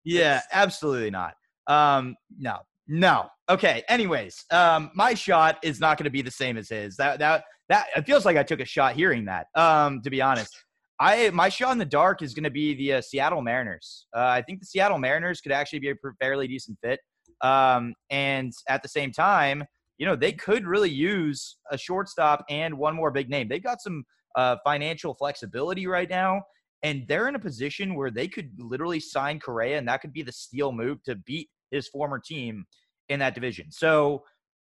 [0.05, 1.35] Yeah, absolutely not.
[1.67, 3.29] Um, no, no.
[3.49, 3.83] Okay.
[3.89, 6.97] Anyways, um, my shot is not going to be the same as his.
[6.97, 9.47] That that that it feels like I took a shot hearing that.
[9.55, 10.55] Um, to be honest,
[11.01, 14.07] I my shot in the dark is going to be the uh, Seattle Mariners.
[14.15, 17.01] Uh, I think the Seattle Mariners could actually be a fairly decent fit.
[17.41, 19.65] Um, and at the same time,
[19.97, 23.49] you know, they could really use a shortstop and one more big name.
[23.49, 24.05] They've got some
[24.37, 26.43] uh, financial flexibility right now,
[26.83, 30.23] and they're in a position where they could literally sign Correa, and that could be
[30.23, 32.67] the steal move to beat his former team
[33.09, 33.67] in that division.
[33.71, 34.25] So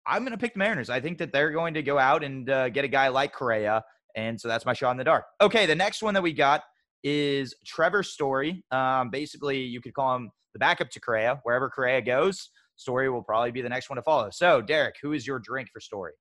[0.07, 0.91] I'm going to pick the Mariners.
[0.91, 3.85] I think that they're going to go out and uh, get a guy like Correa,
[4.17, 5.25] and so that's my shot in the dark.
[5.41, 6.63] Okay, the next one that we got
[7.05, 8.65] is Trevor Story.
[8.71, 11.41] Um, basically, you could call him the backup to Correa.
[11.45, 14.31] Wherever Correa goes, Story will probably be the next one to follow.
[14.31, 16.13] So, Derek, who is your drink for Story?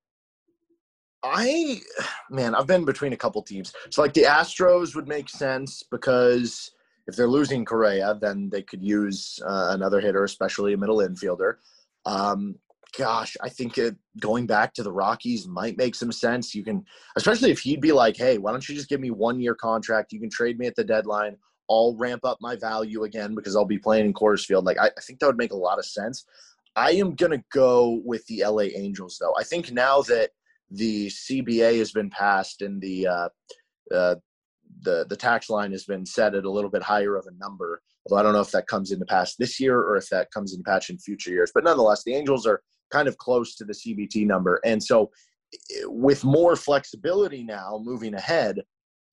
[1.23, 1.81] I,
[2.29, 3.73] man, I've been between a couple teams.
[3.89, 6.71] So, like the Astros would make sense because
[7.07, 11.55] if they're losing Correa, then they could use uh, another hitter, especially a middle infielder.
[12.05, 12.55] Um,
[12.97, 16.53] gosh, I think it, going back to the Rockies might make some sense.
[16.53, 16.83] You can,
[17.15, 20.11] especially if he'd be like, hey, why don't you just give me one year contract?
[20.11, 21.37] You can trade me at the deadline.
[21.69, 24.65] I'll ramp up my value again because I'll be playing in Coors Field.
[24.65, 26.25] Like, I, I think that would make a lot of sense.
[26.75, 29.33] I am going to go with the LA Angels, though.
[29.37, 30.31] I think now that
[30.69, 33.29] the CBA has been passed and the uh,
[33.93, 34.15] uh,
[34.81, 37.81] the the tax line has been set at a little bit higher of a number.
[38.05, 40.53] Although I don't know if that comes into pass this year or if that comes
[40.53, 41.51] into patch in future years.
[41.53, 45.11] But nonetheless, the Angels are kind of close to the CBT number, and so
[45.85, 48.61] with more flexibility now moving ahead,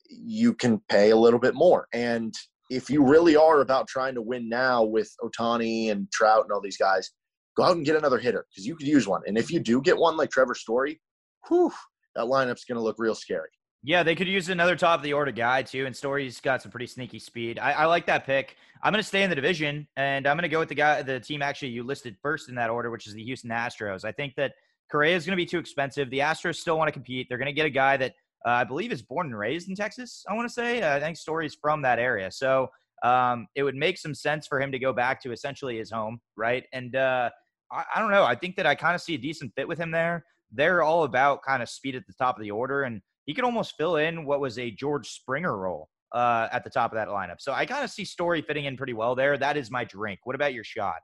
[0.09, 1.87] you can pay a little bit more.
[1.93, 2.35] And
[2.71, 6.61] if you really are about trying to win now with Ohtani and Trout and all
[6.61, 7.11] these guys,
[7.57, 9.23] go out and get another hitter because you could use one.
[9.27, 11.01] And if you do get one like Trevor Story,
[11.49, 11.73] whew,
[12.15, 13.49] that lineup's going to look real scary.
[13.85, 15.87] Yeah, they could use another top of the order guy too.
[15.87, 17.59] And Story's got some pretty sneaky speed.
[17.59, 18.57] I, I like that pick.
[18.83, 21.03] I'm going to stay in the division, and I'm going to go with the guy,
[21.03, 24.05] the team actually you listed first in that order, which is the Houston Astros.
[24.05, 24.53] I think that
[24.91, 26.11] Correa is going to be too expensive.
[26.11, 27.29] The Astros still want to compete.
[27.29, 28.15] They're going to get a guy that
[28.47, 30.25] uh, I believe is born and raised in Texas.
[30.29, 30.83] I want to say.
[30.83, 32.71] Uh, I think Story's from that area, so
[33.03, 36.21] um, it would make some sense for him to go back to essentially his home,
[36.37, 36.65] right?
[36.73, 37.31] And uh,
[37.73, 38.25] I, I don't know.
[38.25, 40.25] I think that I kind of see a decent fit with him there.
[40.53, 43.45] They're all about kind of speed at the top of the order, and he could
[43.45, 47.09] almost fill in what was a George Springer role uh, at the top of that
[47.09, 47.37] lineup.
[47.41, 49.37] So I kind of see Story fitting in pretty well there.
[49.37, 50.21] That is my drink.
[50.25, 50.97] What about your shot?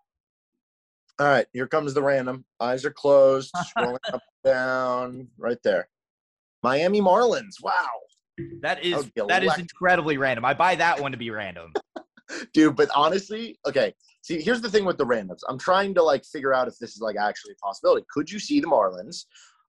[1.19, 2.47] All right, here comes the random.
[2.61, 5.87] Eyes are closed, scrolling up down, right there.
[6.63, 7.63] Miami Marlins.
[7.63, 7.73] Wow.
[8.63, 10.47] That is that, that is incredibly random.
[10.47, 11.75] I buy that one to be random.
[12.55, 13.93] Dude, but honestly, okay.
[14.23, 15.41] See, here's the thing with the randoms.
[15.47, 18.07] I'm trying to like figure out if this is like actually a possibility.
[18.11, 19.27] Could you see the Marlins?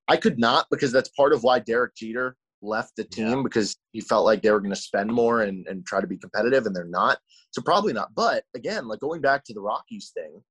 [0.07, 3.43] I could not because that's part of why Derek Jeter left the team yeah.
[3.43, 6.17] because he felt like they were going to spend more and, and try to be
[6.17, 7.17] competitive, and they're not.
[7.51, 8.13] So probably not.
[8.15, 10.41] But again, like going back to the Rockies thing,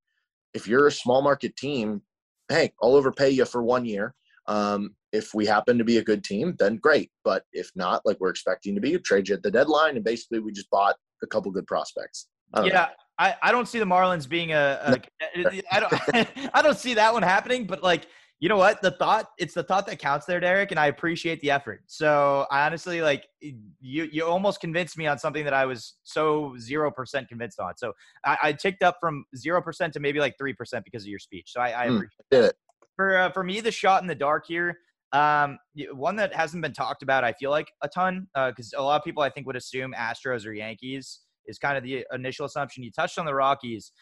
[0.54, 2.02] if you're a small market team,
[2.48, 4.14] hey, I'll overpay you for one year.
[4.46, 7.10] Um, if we happen to be a good team, then great.
[7.24, 10.40] But if not, like we're expecting to be, trade you at the deadline, and basically
[10.40, 12.28] we just bought a couple good prospects.
[12.52, 15.00] I yeah, I, I don't see the Marlins being a.
[15.36, 17.66] a I don't I don't see that one happening.
[17.66, 18.06] But like
[18.40, 18.82] you know what?
[18.82, 21.82] The thought, it's the thought that counts there, Derek, and I appreciate the effort.
[21.86, 26.54] So I honestly like you you almost convinced me on something that I was so
[26.58, 27.76] zero percent convinced on.
[27.76, 27.92] So
[28.24, 31.18] I, I, ticked up from zero percent to maybe like three percent because of your
[31.18, 31.52] speech.
[31.52, 32.56] So I, I mm, appreciate mm, it.
[32.96, 34.78] For uh, for me, the shot in the dark here,
[35.12, 35.58] um,
[35.92, 38.96] one that hasn't been talked about, I feel like a ton, because uh, a lot
[38.96, 42.82] of people I think would assume Astros or Yankees is kind of the initial assumption.
[42.82, 43.92] You touched on the Rockies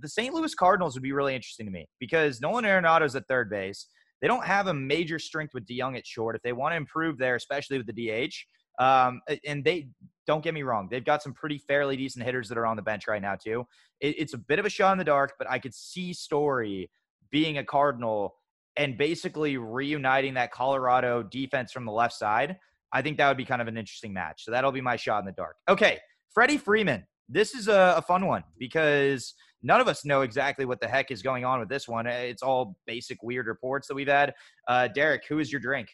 [0.00, 0.34] the St.
[0.34, 3.86] Louis Cardinals would be really interesting to me because Nolan Arenado's at third base.
[4.20, 6.34] They don't have a major strength with DeJong at short.
[6.34, 8.34] If they want to improve there, especially with the DH,
[8.82, 9.88] um, and they
[10.26, 12.82] don't get me wrong, they've got some pretty fairly decent hitters that are on the
[12.82, 13.64] bench right now too.
[14.00, 16.90] It, it's a bit of a shot in the dark, but I could see Story
[17.30, 18.34] being a Cardinal
[18.76, 22.56] and basically reuniting that Colorado defense from the left side.
[22.92, 24.44] I think that would be kind of an interesting match.
[24.44, 25.56] So that'll be my shot in the dark.
[25.68, 25.98] Okay,
[26.32, 27.04] Freddie Freeman.
[27.28, 31.10] This is a, a fun one because– none of us know exactly what the heck
[31.10, 32.06] is going on with this one.
[32.06, 34.34] It's all basic weird reports that we've had.
[34.66, 35.88] Uh, Derek, who is your drink?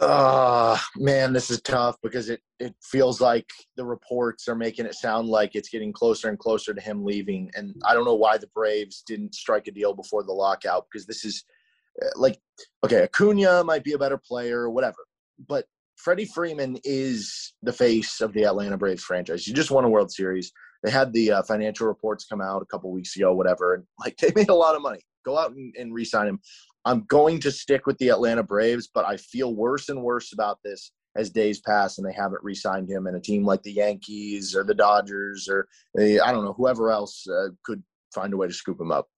[0.00, 4.94] Uh man, this is tough because it it feels like the reports are making it
[4.94, 8.36] sound like it's getting closer and closer to him leaving, and I don't know why
[8.36, 11.44] the Braves didn't strike a deal before the lockout because this is
[12.02, 12.38] uh, like
[12.84, 14.98] okay, Acuna might be a better player or whatever,
[15.48, 19.46] but Freddie Freeman is the face of the Atlanta Braves franchise.
[19.46, 20.52] You just won a World Series
[20.86, 24.16] they had the uh, financial reports come out a couple weeks ago, whatever, and like
[24.18, 25.00] they made a lot of money.
[25.24, 26.40] Go out and, and re-sign him.
[26.84, 30.60] I'm going to stick with the Atlanta Braves, but I feel worse and worse about
[30.64, 33.08] this as days pass and they haven't re-signed him.
[33.08, 36.92] And a team like the Yankees or the Dodgers or the, I don't know whoever
[36.92, 37.82] else uh, could
[38.14, 39.08] find a way to scoop him up.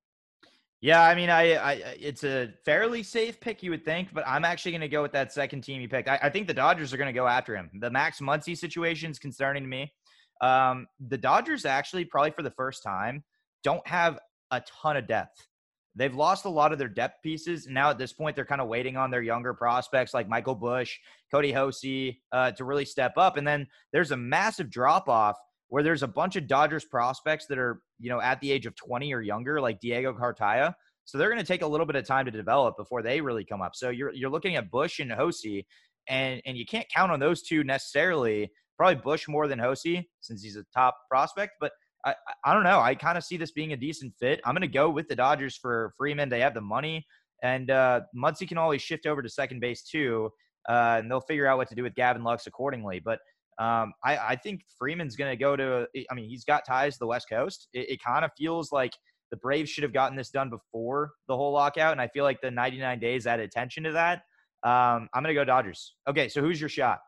[0.80, 4.44] Yeah, I mean, I, I it's a fairly safe pick, you would think, but I'm
[4.44, 6.08] actually going to go with that second team you picked.
[6.08, 7.68] I, I think the Dodgers are going to go after him.
[7.80, 9.92] The Max Muncy situation is concerning to me.
[10.40, 13.24] Um, the Dodgers actually, probably for the first time,
[13.64, 14.20] don't have
[14.52, 15.48] a ton of depth.
[15.96, 17.66] They've lost a lot of their depth pieces.
[17.66, 20.54] And now at this point, they're kind of waiting on their younger prospects like Michael
[20.54, 20.96] Busch,
[21.34, 23.36] Kody Hoese uh, to really step up.
[23.36, 25.36] And then there's a massive drop off
[25.70, 28.74] where there's a bunch of Dodgers prospects that are, you know, at the age of
[28.76, 30.74] 20 or younger, like Diego Cartaya.
[31.04, 33.44] So they're going to take a little bit of time to develop before they really
[33.44, 33.74] come up.
[33.74, 35.64] So you're you're looking at Busch and Hoese,
[36.08, 38.50] and and you can't count on those two necessarily.
[38.76, 41.72] Probably Busch more than Hoese since he's a top prospect, but
[42.04, 42.78] I, I don't know.
[42.78, 44.40] I kind of see this being a decent fit.
[44.44, 46.28] I'm going to go with the Dodgers for Freeman.
[46.28, 47.04] They have the money,
[47.42, 50.30] and uh, Muncy can always shift over to second base too,
[50.68, 53.00] uh, and they'll figure out what to do with Gavin Lux accordingly.
[53.00, 53.18] But
[53.58, 55.88] um, I, I, think Freeman's going to go to.
[56.10, 57.68] I mean, he's got ties to the West Coast.
[57.72, 58.92] It, it kind of feels like
[59.32, 62.40] the Braves should have gotten this done before the whole lockout, and I feel like
[62.40, 64.22] the 99 days added attention to that.
[64.62, 65.94] Um, I'm going to go Dodgers.
[66.08, 67.00] Okay, so who's your shot?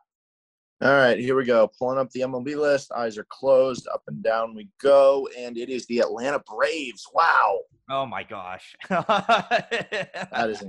[0.81, 1.69] All right, here we go.
[1.77, 2.91] Pulling up the MLB list.
[2.91, 3.87] Eyes are closed.
[3.93, 5.27] Up and down we go.
[5.37, 7.05] And it is the Atlanta Braves.
[7.13, 7.59] Wow.
[7.89, 8.75] Oh my gosh.
[8.89, 10.63] that is.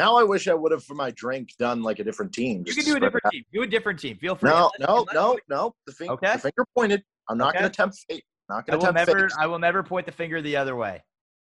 [0.00, 2.64] Now I wish I would have for my drink done like a different team.
[2.66, 3.44] You can do a different team.
[3.52, 4.16] Do a different team.
[4.16, 4.48] Feel free.
[4.48, 5.74] No, no, no, no.
[5.86, 6.32] The, fing- okay.
[6.32, 7.02] the finger pointed.
[7.28, 7.58] I'm not okay.
[7.58, 8.24] going to tempt fate.
[8.48, 9.32] Not going to tempt never, fate.
[9.38, 11.02] I will never point the finger the other way.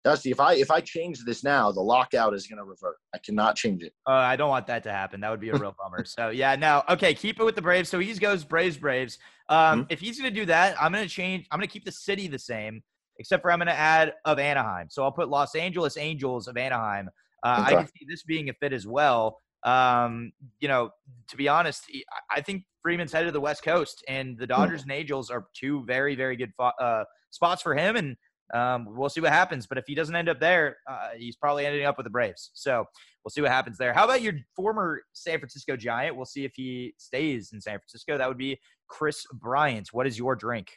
[0.04, 2.96] Dusty, if I if I change this now, the lockout is going to revert.
[3.14, 3.92] I cannot change it.
[4.08, 5.20] Uh, I don't want that to happen.
[5.20, 6.06] That would be a real bummer.
[6.06, 7.90] So yeah, now okay, keep it with the Braves.
[7.90, 9.18] So he goes Braves, Braves.
[9.50, 9.82] Um, mm-hmm.
[9.90, 11.46] If he's going to do that, I'm going to change.
[11.50, 12.82] I'm going to keep the city the same,
[13.18, 14.86] except for I'm going to add of Anaheim.
[14.88, 17.10] So I'll put Los Angeles Angels of Anaheim.
[17.42, 17.76] Uh, okay.
[17.76, 19.38] I can see this being a fit as well.
[19.64, 20.90] Um, you know,
[21.28, 21.84] to be honest,
[22.30, 24.50] I think Freeman's headed to the West Coast, and the hmm.
[24.50, 24.90] Dodgers mm-hmm.
[24.90, 27.96] and Angels are two very, very good fo- uh, spots for him.
[27.96, 28.16] And
[28.54, 29.66] um, we'll see what happens.
[29.66, 32.50] But if he doesn't end up there, uh, he's probably ending up with the Braves.
[32.54, 32.84] So
[33.24, 33.92] we'll see what happens there.
[33.92, 36.16] How about your former San Francisco Giant?
[36.16, 38.18] We'll see if he stays in San Francisco.
[38.18, 39.88] That would be Kris Bryant.
[39.92, 40.70] What is your drink?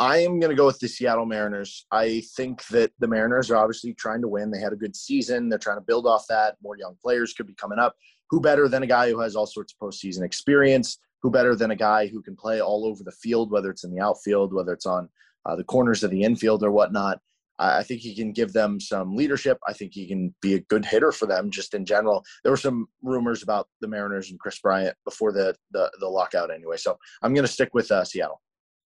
[0.00, 1.84] I am going to go with the Seattle Mariners.
[1.92, 4.50] I think that the Mariners are obviously trying to win.
[4.50, 5.50] They had a good season.
[5.50, 6.56] They're trying to build off that.
[6.62, 7.96] More young players could be coming up.
[8.30, 10.98] Who better than a guy who has all sorts of postseason experience?
[11.20, 13.94] Who better than a guy who can play all over the field, whether it's in
[13.94, 15.10] the outfield, whether it's on
[15.44, 17.20] uh, the corners of the infield or whatnot.
[17.58, 19.58] I think he can give them some leadership.
[19.68, 22.24] I think he can be a good hitter for them just in general.
[22.42, 26.50] There were some rumors about the Mariners and Kris Bryant before the the, the lockout
[26.50, 26.78] anyway.
[26.78, 28.40] So I'm going to stick with uh, Seattle.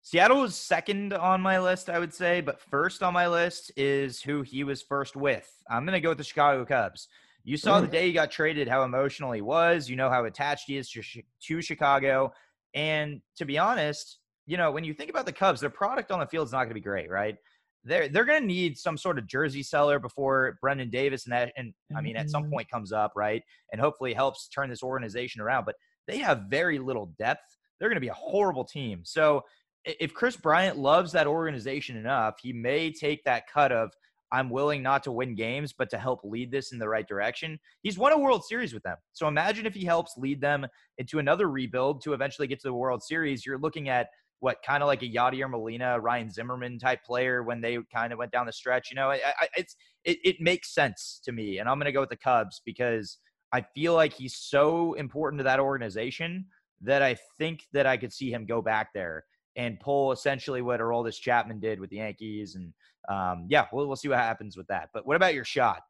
[0.06, 4.22] Seattle is second on my list, I would say, but first on my list is
[4.22, 5.50] who he was first with.
[5.72, 7.08] I'm going to go with the Chicago Cubs.
[7.46, 7.92] You saw the mm.
[7.92, 9.90] day he got traded, how emotional he was.
[9.90, 11.02] You know how attached he is to,
[11.48, 12.34] to Chicago.
[12.74, 16.20] And to be honest, you know, when you think about the Cubs, their product on
[16.20, 17.38] the field is not going to be great, right?
[17.86, 21.54] They're they're going to need some sort of jersey seller before Brennen Davis and that,
[21.58, 22.54] and I mean, at some mm-hmm.
[22.54, 23.44] point comes up, right?
[23.72, 25.66] And hopefully helps turn this organization around.
[25.66, 25.76] But
[26.08, 27.58] they have very little depth.
[27.80, 29.02] They're going to be a horrible team.
[29.04, 29.44] So
[29.86, 33.92] if Kris Bryant loves that organization enough, he may take that cut of
[34.32, 37.60] I'm willing not to win games, but to help lead this in the right direction.
[37.84, 38.98] He's won a World Series with them.
[39.14, 40.66] So imagine if he helps lead them
[40.98, 43.46] into another rebuild to eventually get to the World Series.
[43.46, 44.08] You're looking at
[44.40, 48.18] what kind of like a Yadier Molina, Ryan Zimmerman type player when they kind of
[48.18, 48.90] went down the stretch.
[48.90, 51.92] You know, I, I, it's it, it makes sense to me, and I'm going to
[51.92, 53.20] go with the Cubs because
[53.54, 56.48] I feel like he's so important to that organization
[56.82, 59.24] that I think that I could see him go back there
[59.56, 62.74] and pull essentially what Aroldis Chapman did with the Yankees, and
[63.10, 64.90] um, yeah, we'll we'll see what happens with that.
[64.94, 65.82] But what about your shot?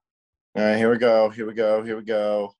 [0.55, 1.29] All right, here we go.
[1.29, 1.83] Here we go.
[1.83, 2.53] Here we go.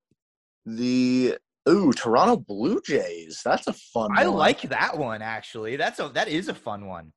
[0.66, 1.38] The
[1.70, 3.42] Ooh, Toronto Blue Jays.
[3.44, 4.12] That's a fun.
[4.16, 4.38] I one.
[4.38, 5.76] like that one actually.
[5.76, 7.14] That's a that is a fun one.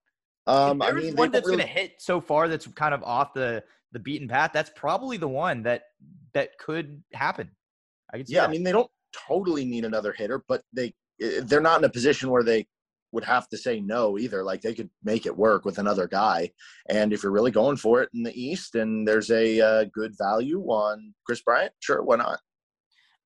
[0.47, 1.59] Um, I mean, one that's really...
[1.59, 4.53] going to hit so far that's kind of off the the beaten path.
[4.53, 5.83] That's probably the one that
[6.35, 7.51] that could happen.
[8.13, 8.49] I could yeah, that.
[8.49, 11.91] I mean, they don't totally need another hitter, but they eh, they're not in a
[11.91, 12.67] position where they
[13.17, 14.45] would have to say no either.
[14.45, 16.51] Like they could make it work with another guy.
[16.91, 20.15] And if you're really going for it in the East, and there's a uh, good
[20.19, 22.39] value on Kris Bryant, sure, why not?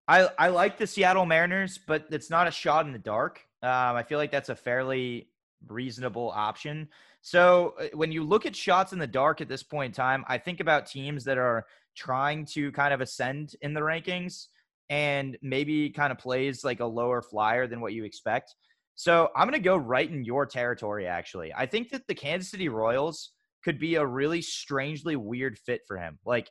[0.06, 3.40] I, I like the Seattle Mariners, but it's not a shot in the dark.
[3.62, 5.28] Um, I feel like that's a fairly
[5.68, 6.88] reasonable option.
[7.20, 10.24] So uh, when you look at shots in the dark at this point in time,
[10.28, 14.46] I think about teams that are trying to kind of ascend in the rankings
[14.88, 18.54] and maybe kind of plays like a lower flyer than what you expect.
[18.96, 21.52] So I'm going to go right in your territory, actually.
[21.54, 23.32] I think that the Kansas City Royals
[23.64, 26.18] could be a really strangely weird fit for him.
[26.24, 26.50] Like,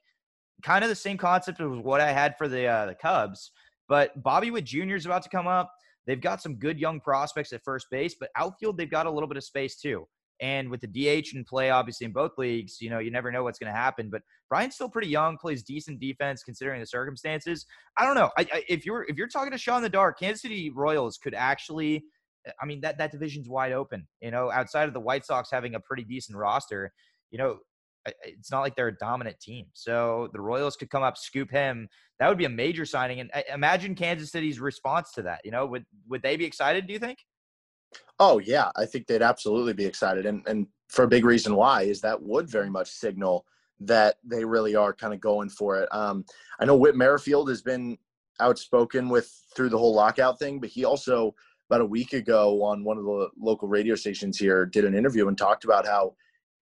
[0.64, 3.52] kind of the same concept as what I had for the uh, the Cubs.
[3.88, 4.96] But Bobby Witt Jr.
[4.96, 5.72] is about to come up.
[6.06, 9.28] They've got some good young prospects at first base, but outfield they've got a little
[9.28, 10.08] bit of space too.
[10.42, 13.44] And with the DH in play, obviously in both leagues, you know, you never know
[13.44, 14.10] what's going to happen.
[14.10, 17.66] But Brian's still pretty young, plays decent defense considering the circumstances.
[17.98, 18.32] I don't know.
[18.38, 21.34] I, I, if you're if you're talking to Sean the dark, Kansas City Royals could
[21.34, 22.06] actually.
[22.62, 24.08] I mean that that division's wide open.
[24.22, 26.92] You know, outside of the White Sox having a pretty decent roster,
[27.32, 27.60] you know,
[28.24, 29.68] it's not like they're a dominant team.
[29.74, 31.88] So the Royals could come up, scoop him.
[32.20, 33.20] That would be a major signing.
[33.20, 35.42] And imagine Kansas City's response to that.
[35.44, 36.88] You know, would would they be excited?
[36.88, 37.20] Do you think?
[38.20, 41.84] Oh yeah, I think they'd absolutely be excited, and and for a big reason why
[41.84, 43.46] is that would very much signal
[43.82, 45.88] that they really are kind of going for it.
[45.94, 46.26] Um,
[46.60, 47.98] I know Whit Merrifield has been
[48.40, 51.34] outspoken with through the whole lockout thing, but he also
[51.70, 55.28] about a week ago on one of the local radio stations here did an interview
[55.28, 56.16] and talked about how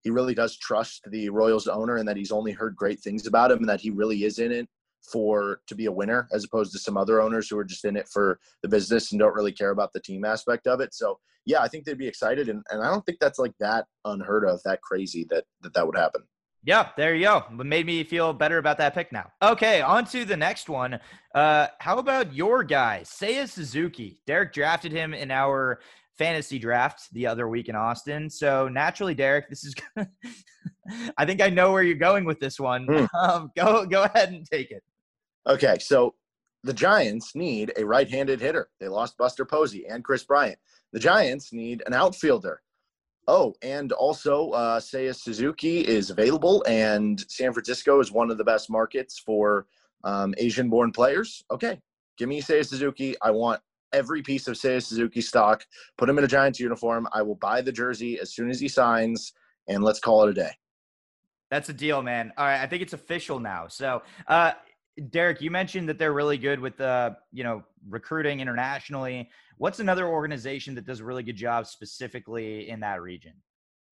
[0.04, 3.52] he really does trust the Royals owner and that he's only heard great things about
[3.52, 4.68] him and that he really is in it
[5.12, 7.96] for to be a winner as opposed to some other owners who are just in
[7.96, 10.94] it for the business and don't really care about the team aspect of it.
[10.94, 13.86] So yeah, I think they'd be excited and, and I don't think that's like that
[14.04, 16.24] unheard of, that crazy that that, that would happen.
[16.64, 17.44] Yeah, there you go.
[17.50, 19.32] It made me feel better about that pick now.
[19.42, 21.00] Okay, on to the next one.
[21.34, 24.22] Uh, how about your guy, Seiya Suzuki?
[24.28, 25.80] Derek drafted him in our
[26.18, 28.30] fantasy draft the other week in Austin.
[28.30, 29.76] So naturally, Derek, this is.
[31.18, 32.88] I think I know where you're going with this one.
[32.88, 33.08] Mm.
[33.18, 34.84] Um, go go ahead and take it.
[35.48, 36.16] Okay, so
[36.64, 38.70] the Giants need a right-handed hitter.
[38.80, 40.60] They lost Buster Posey and Kris Bryant.
[40.92, 42.62] The Giants need an outfielder.
[43.28, 48.44] Oh, and also uh, Seiya Suzuki is available, and San Francisco is one of the
[48.44, 49.68] best markets for
[50.06, 51.44] um, Asian-born players.
[51.52, 51.78] Okay,
[52.18, 53.16] give me Seiya Suzuki.
[53.22, 53.62] I want
[53.92, 55.66] every piece of Seiya Suzuki stock.
[55.98, 57.06] Put him in a Giants uniform.
[57.12, 59.34] I will buy the jersey as soon as he signs,
[59.68, 60.52] and let's call it a day.
[61.50, 62.32] That's a deal, man.
[62.38, 63.68] All right, I think it's official now.
[63.68, 64.54] So, uh,
[65.10, 69.30] Derek, you mentioned that they're really good with uh, you know recruiting internationally.
[69.58, 73.34] What's another organization that does a really good job specifically in that region?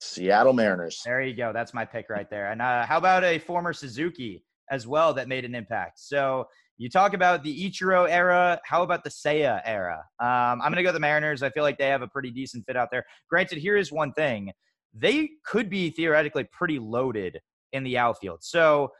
[0.02, 1.02] Seattle Mariners.
[1.06, 1.54] There you go.
[1.54, 2.52] That's my pick right there.
[2.52, 6.00] And uh, how about a former Suzuki as well that made an impact?
[6.00, 6.46] So
[6.78, 8.60] you talk about the Ichiro era.
[8.66, 10.04] How about the Seiya era?
[10.20, 11.42] Um, I'm going to go the Mariners.
[11.42, 13.06] I feel like they have a pretty decent fit out there.
[13.30, 14.52] Granted, here is one thing:
[14.94, 17.40] they could be theoretically pretty loaded
[17.74, 18.44] in the outfield.
[18.44, 18.92] So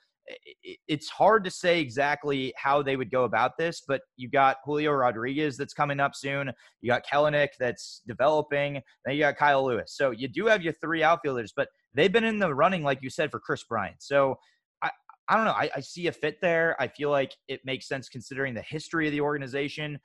[0.88, 4.92] it's hard to say exactly how they would go about this, but you got Julio
[4.92, 6.52] Rodriguez that's coming up soon.
[6.82, 8.82] You got Kelenic that's developing.
[9.06, 9.94] Then you got Kyle Lewis.
[9.96, 13.10] So you do have your three outfielders, but they've been in the running, like you
[13.10, 13.98] said, for Kris Bryant.
[14.00, 14.36] So
[14.82, 14.90] I,
[15.30, 15.52] I don't know.
[15.52, 16.76] I, I see a fit there.
[16.80, 20.00] I feel like it makes sense considering the history of the organization.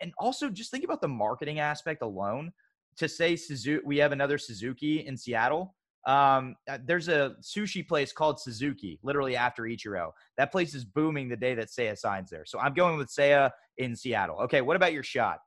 [0.00, 2.52] And also just think about the marketing aspect alone.
[2.98, 5.75] To say Suzuki, we have another Suzuki in Seattle
[6.06, 10.12] um, uh, there's a sushi place called Suzuki, literally after Ichiro.
[10.38, 12.44] That place is booming the day that Seiya signs there.
[12.46, 14.38] So I'm going with Seiya in Seattle.
[14.42, 15.40] Okay, what about your shot?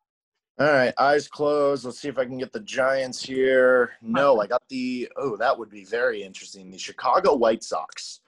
[0.59, 1.85] All right, eyes closed.
[1.85, 3.93] Let's see if I can get the Giants here.
[4.01, 5.09] No, I got the.
[5.15, 6.69] Oh, that would be very interesting.
[6.69, 8.19] The Chicago White Sox.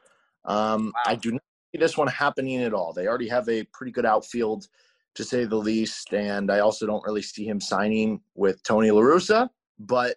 [0.45, 1.11] Um, wow.
[1.11, 1.41] I do not
[1.73, 2.93] see this one happening at all.
[2.93, 4.69] They already have a pretty good outfield,
[5.15, 9.01] to say the least, and I also don't really see him signing with Tony La
[9.01, 9.49] Russa.
[9.77, 10.15] But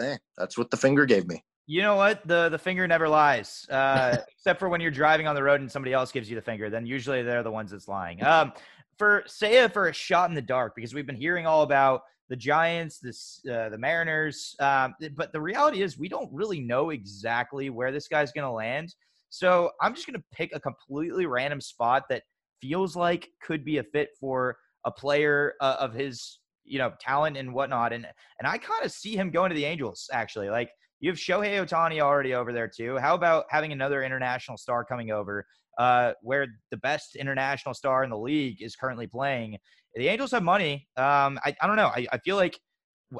[0.00, 1.42] eh, that's what the finger gave me.
[1.66, 2.26] You know what?
[2.26, 5.70] The the finger never lies, uh, except for when you're driving on the road and
[5.70, 6.68] somebody else gives you the finger.
[6.68, 8.22] Then usually they're the ones that's lying.
[8.22, 8.52] Um,
[8.98, 12.36] for Seiya for a shot in the dark because we've been hearing all about the
[12.36, 17.70] Giants, this uh, the Mariners, um, but the reality is we don't really know exactly
[17.70, 18.94] where this guy's going to land.
[19.30, 22.22] So I'm just going to pick a completely random spot that
[22.60, 27.36] feels like could be a fit for a player uh, of his you know, talent
[27.36, 27.92] and whatnot.
[27.92, 28.06] And
[28.38, 30.50] and I kind of see him going to the Angels actually.
[30.50, 32.96] Like you have Shohei Ohtani already over there too.
[32.98, 35.46] How about having another international star coming over,
[35.78, 39.58] uh, where the best international star in the league is currently playing?
[39.94, 40.88] The Angels have money.
[40.96, 41.88] Um, I, I don't know.
[41.88, 42.58] I, I feel like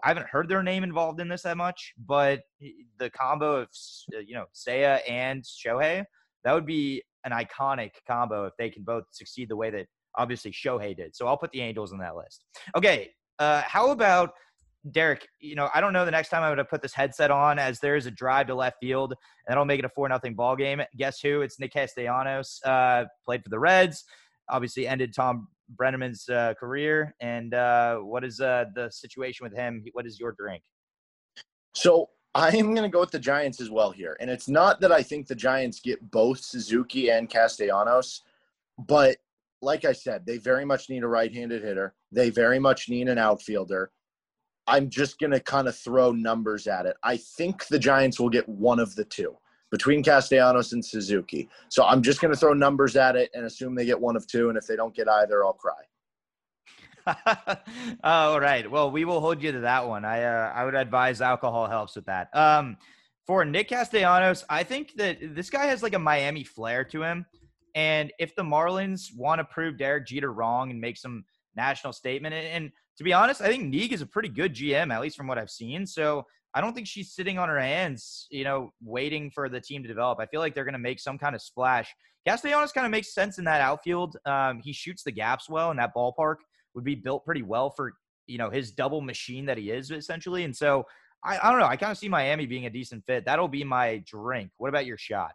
[0.02, 2.40] I haven't heard their name involved in this that much, but
[2.98, 3.68] the combo of
[4.14, 6.04] uh, you know Seiya and Shohei,
[6.44, 10.52] that would be an iconic combo if they can both succeed the way that obviously
[10.52, 11.14] Shohei did.
[11.14, 12.44] So I'll put the Angels on that list.
[12.76, 14.32] Okay, uh, how about
[14.90, 15.26] Derek?
[15.40, 17.58] You know, I don't know the next time I'm going to put this headset on
[17.58, 20.34] as there is a drive to left field, and that'll make it a four nothing
[20.34, 20.82] ball game.
[20.96, 21.42] Guess who?
[21.42, 22.60] It's Nick Castellanos.
[22.64, 24.04] Uh, played for the Reds.
[24.48, 27.14] Obviously, ended Tom Brennaman's uh, career.
[27.20, 29.84] And uh, what is uh, the situation with him?
[29.92, 30.62] What is your drink?
[31.74, 34.16] So I am going to go with the Giants as well here.
[34.20, 38.22] And it's not that I think the Giants get both Suzuki and Castellanos,
[38.78, 39.16] but
[39.64, 41.94] like I said, they very much need a right-handed hitter.
[42.12, 43.90] They very much need an outfielder.
[44.66, 46.96] I'm just going to kind of throw numbers at it.
[47.02, 49.36] I think the Giants will get one of the two
[49.70, 51.48] between Castellanos and Suzuki.
[51.68, 54.26] So I'm just going to throw numbers at it and assume they get one of
[54.26, 54.48] two.
[54.48, 55.72] And if they don't get either, I'll cry.
[58.04, 58.70] All right.
[58.70, 60.04] Well, we will hold you to that one.
[60.04, 62.34] I uh, I would advise alcohol helps with that.
[62.34, 62.78] Um,
[63.26, 67.26] for Nick Castellanos, I think that this guy has like a Miami flair to him.
[67.74, 71.24] And if the Marlins want to prove Derek Jeter wrong and make some
[71.56, 74.92] national statement, and, and to be honest, I think Ng is a pretty good GM,
[74.92, 75.86] at least from what I've seen.
[75.86, 79.82] So I don't think she's sitting on her hands, you know, waiting for the team
[79.82, 80.20] to develop.
[80.20, 81.92] I feel like they're going to make some kind of splash.
[82.26, 84.16] Castellanos kind of makes sense in that outfield.
[84.24, 86.36] Um, he shoots the gaps well, and that ballpark
[86.74, 87.94] would be built pretty well for
[88.26, 90.44] you know his double machine that he is essentially.
[90.44, 90.84] And so
[91.24, 91.66] I, I don't know.
[91.66, 93.24] I kind of see Miami being a decent fit.
[93.24, 94.50] That'll be my drink.
[94.58, 95.32] What about your shot?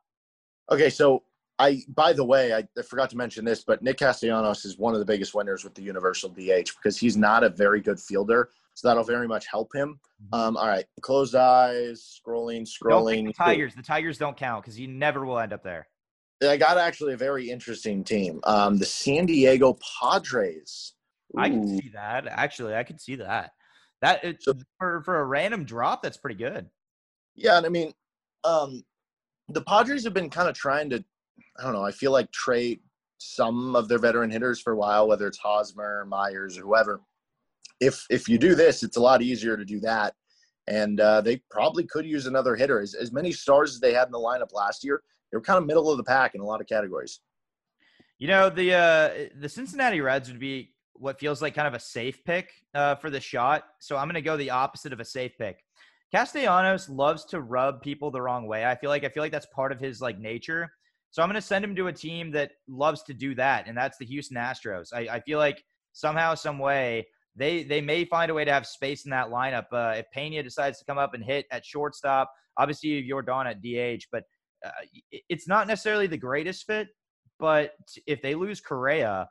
[0.72, 1.24] Okay, so
[1.60, 4.94] I by the way, I, I, forgot to mention this, but Nick Castellanos is one
[4.94, 8.50] of the biggest winners with the Universal DH because he's not a very good fielder,
[8.74, 10.00] so that'll very much help him.
[10.24, 10.36] Mm-hmm.
[10.36, 13.28] Um, all right, closed eyes, scrolling, scrolling.
[13.28, 13.76] the Tigers.
[13.76, 15.88] The Tigers don't count because you never will end up there.
[16.42, 18.40] I got actually a very interesting team.
[18.46, 20.94] Um, the San Diego Padres.
[21.36, 21.42] Ooh.
[21.42, 22.28] I can see that.
[22.28, 23.52] Actually, I can see that.
[24.02, 26.70] That it, so, for for a random drop, that's pretty good.
[27.36, 27.94] Yeah, and I mean,
[28.46, 28.84] um,
[29.50, 31.04] the Padres have been kind of trying to.
[31.60, 31.86] I don't know.
[31.86, 32.80] I feel like trade
[33.18, 37.02] some of their veteran hitters for a while, whether it's Hosmer, Myers, or whoever.
[37.80, 40.14] If if you do this, it's a lot easier to do that,
[40.68, 42.80] and uh, they probably could use another hitter.
[42.80, 45.02] As, as many stars as they had in the lineup last year,
[45.32, 47.20] they were kind of middle of the pack in a lot of categories.
[48.18, 51.80] You know, the uh, the Cincinnati Reds would be what feels like kind of a
[51.80, 53.64] safe pick uh, for the shot.
[53.80, 55.64] So I'm going to go the opposite of a safe pick.
[56.14, 58.66] Castellanos loves to rub people the wrong way.
[58.66, 60.72] I feel like I feel like that's part of his like nature.
[61.12, 63.76] So I'm going to send him to a team that loves to do that, and
[63.76, 64.94] that's the Houston Astros.
[64.94, 68.68] I, I feel like somehow, some way, they they may find a way to have
[68.68, 69.66] space in that lineup.
[69.72, 74.06] Uh, if Pena decides to come up and hit at shortstop, obviously Yordan at DH,
[74.12, 74.24] but
[74.66, 74.72] uh,
[75.12, 76.90] it's not necessarily the greatest fit.
[77.40, 77.72] But
[78.06, 79.30] if they lose Correa,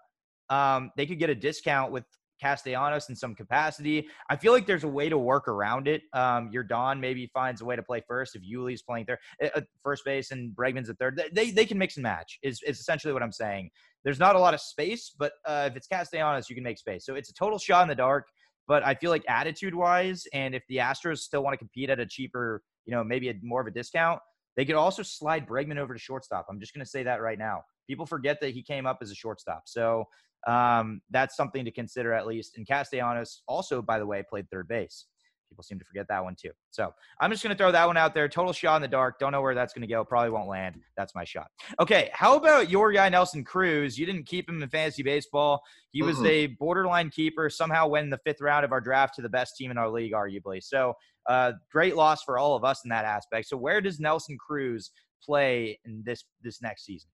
[0.48, 2.04] um, they could get a discount with
[2.40, 4.06] Castellanos in some capacity.
[4.30, 6.02] I feel like there's a way to work around it.
[6.12, 10.04] Um, Don maybe finds a way to play first if Yuli's playing third, uh, first
[10.04, 11.20] base and Bregman's at third.
[11.32, 12.38] They, they can mix and match.
[12.42, 13.70] Is is essentially what I'm saying.
[14.04, 17.04] There's not a lot of space, but uh, if it's Castellanos, you can make space.
[17.04, 18.26] So it's a total shot in the dark.
[18.68, 21.98] But I feel like attitude wise, and if the Astros still want to compete at
[21.98, 24.20] a cheaper, you know, maybe a, more of a discount,
[24.58, 26.46] they could also slide Bregman over to shortstop.
[26.50, 27.62] I'm just going to say that right now.
[27.86, 29.62] People forget that he came up as a shortstop.
[29.66, 30.04] So
[30.46, 32.56] um, that's something to consider at least.
[32.56, 35.06] And Castellanos also, by the way, played third base.
[35.48, 36.50] People seem to forget that one too.
[36.70, 38.28] So I'm just going to throw that one out there.
[38.28, 39.18] Total shot in the dark.
[39.18, 40.04] Don't know where that's going to go.
[40.04, 40.76] Probably won't land.
[40.96, 41.46] That's my shot.
[41.80, 42.10] Okay.
[42.12, 43.98] How about your guy, Nelson Cruz?
[43.98, 45.62] You didn't keep him in fantasy baseball.
[45.92, 46.26] He was mm-hmm.
[46.26, 49.56] a borderline keeper, somehow went in the fifth round of our draft to the best
[49.56, 50.62] team in our league, arguably.
[50.62, 50.92] So
[51.28, 53.48] uh, great loss for all of us in that aspect.
[53.48, 54.90] So where does Nelson Cruz
[55.22, 57.08] play in this this next season?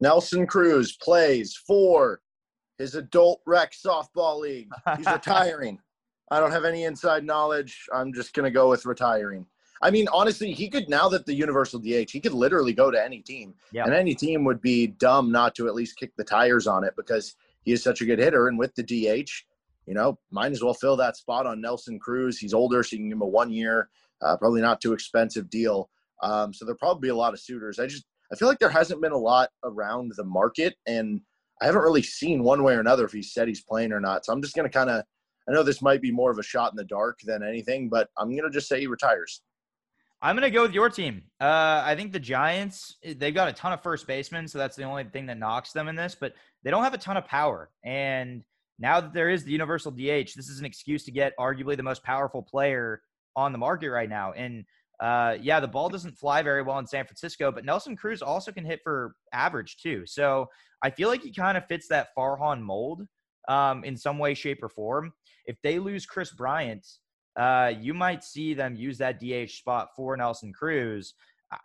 [0.00, 2.20] Nelson Cruz plays for
[2.82, 4.68] his adult rec softball league.
[4.96, 5.78] He's retiring.
[6.30, 7.86] I don't have any inside knowledge.
[7.94, 9.46] I'm just going to go with retiring.
[9.80, 13.02] I mean, honestly, he could now that the universal DH, he could literally go to
[13.02, 13.84] any team, yeah.
[13.84, 16.94] and any team would be dumb not to at least kick the tires on it
[16.96, 18.48] because he is such a good hitter.
[18.48, 19.30] And with the DH,
[19.86, 22.38] you know, might as well fill that spot on Nelson Cruz.
[22.38, 23.88] He's older, so you can give him a one year,
[24.20, 25.88] uh, probably not too expensive deal.
[26.22, 27.78] Um, so there'll probably be a lot of suitors.
[27.78, 31.20] I just I feel like there hasn't been a lot around the market, and
[31.62, 34.24] I haven't really seen one way or another if he said he's playing or not.
[34.24, 35.04] So I'm just going to kind of,
[35.48, 38.08] I know this might be more of a shot in the dark than anything, but
[38.18, 39.42] I'm going to just say he retires.
[40.20, 41.22] I'm going to go with your team.
[41.40, 44.82] Uh, I think the Giants, they've got a ton of first basemen, so that's the
[44.82, 46.34] only thing that knocks them in this, but
[46.64, 47.70] they don't have a ton of power.
[47.84, 48.42] And
[48.80, 51.82] now that there is the universal DH, this is an excuse to get arguably the
[51.84, 53.02] most powerful player
[53.36, 54.32] on the market right now.
[54.32, 54.64] And
[55.00, 58.52] uh, yeah, the ball doesn't fly very well in San Francisco, but Nelson Cruz also
[58.52, 60.04] can hit for average too.
[60.06, 60.48] So
[60.82, 63.06] I feel like he kind of fits that Farhan mold
[63.48, 65.12] um, in some way, shape, or form.
[65.46, 66.86] If they lose Kris Bryant,
[67.38, 71.14] uh, you might see them use that DH spot for Nelson Cruz.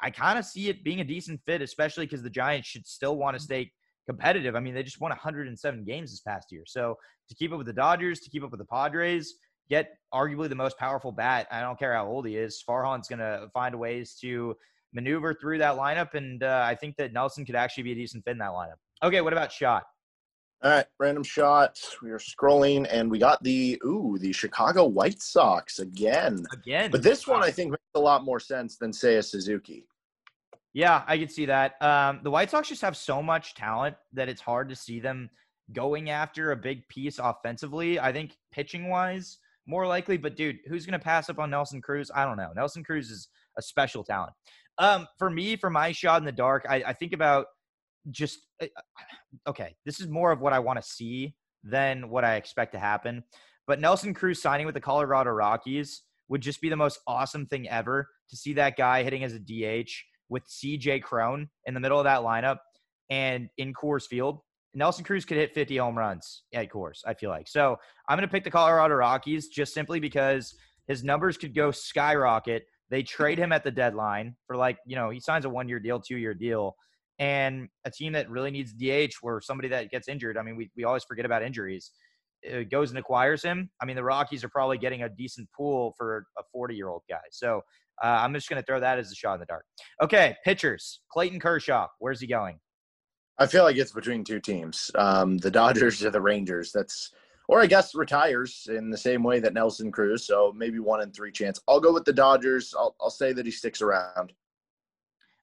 [0.01, 3.15] I, kind of see it being a decent fit, especially because the Giants should still
[3.15, 3.71] want to stay
[4.05, 4.55] competitive.
[4.55, 6.63] I mean, they just won 107 games this past year.
[6.65, 6.95] So
[7.29, 9.35] to keep up with the Dodgers, to keep up with the Padres,
[9.69, 11.47] get arguably the most powerful bat.
[11.51, 12.63] I don't care how old he is.
[12.67, 14.55] Farhan's going to find ways to
[14.93, 18.23] maneuver through that lineup, and uh, I think that Nelson could actually be a decent
[18.23, 18.77] fit in that lineup.
[19.03, 19.83] Okay, what about shot?
[20.63, 21.79] All right, random shot.
[22.01, 26.43] We are scrolling, and we got the ooh the Chicago White Sox again.
[26.51, 29.85] Again, but this one I think makes a lot more sense than say a Suzuki.
[30.73, 31.79] Yeah, I could see that.
[31.81, 35.29] Um, the White Sox just have so much talent that it's hard to see them
[35.73, 37.99] going after a big piece offensively.
[37.99, 39.37] I think pitching wise,
[39.67, 40.17] more likely.
[40.17, 42.09] But dude, who's going to pass up on Nelson Cruz?
[42.13, 42.51] I don't know.
[42.55, 44.33] Nelson Cruz is a special talent.
[44.79, 47.47] Um, for me, for my shot in the dark, I, I think about
[48.09, 48.67] just uh,
[49.47, 49.75] okay.
[49.85, 53.23] This is more of what I want to see than what I expect to happen.
[53.65, 57.67] But Nelson Cruz signing with the Colorado Rockies would just be the most awesome thing
[57.67, 59.89] ever to see that guy hitting as a DH
[60.29, 62.57] with CJ Cron in the middle of that lineup
[63.09, 64.39] and in Coors Field.
[64.77, 67.47] Nelson Cruz could hit 50 home runs at Coors, I feel like.
[67.47, 70.55] So I'm going to pick the Colorado Rockies just simply because
[70.87, 72.63] his numbers could go skyrocket.
[72.91, 75.79] They trade him at the deadline for like, you know, he signs a one year
[75.79, 76.75] deal, two year deal.
[77.17, 80.69] And a team that really needs DH where somebody that gets injured, I mean, we,
[80.77, 81.91] we always forget about injuries,
[82.43, 83.71] it goes and acquires him.
[83.81, 87.01] I mean, the Rockies are probably getting a decent pool for a 40 year old
[87.09, 87.17] guy.
[87.31, 87.61] So
[88.03, 89.65] uh, I'm just going to throw that as a shot in the dark.
[90.03, 90.99] Okay, pitchers.
[91.11, 91.87] Clayton Kershaw.
[91.97, 92.59] Where's he going?
[93.39, 96.71] I feel like it's between two teams, um, the Dodgers or the Rangers.
[96.71, 97.11] That's,
[97.47, 100.25] or I guess retires in the same way that Nelson Cruz.
[100.25, 101.59] So maybe one in three chance.
[101.67, 102.73] I'll go with the Dodgers.
[102.77, 104.33] I'll, I'll say that he sticks around.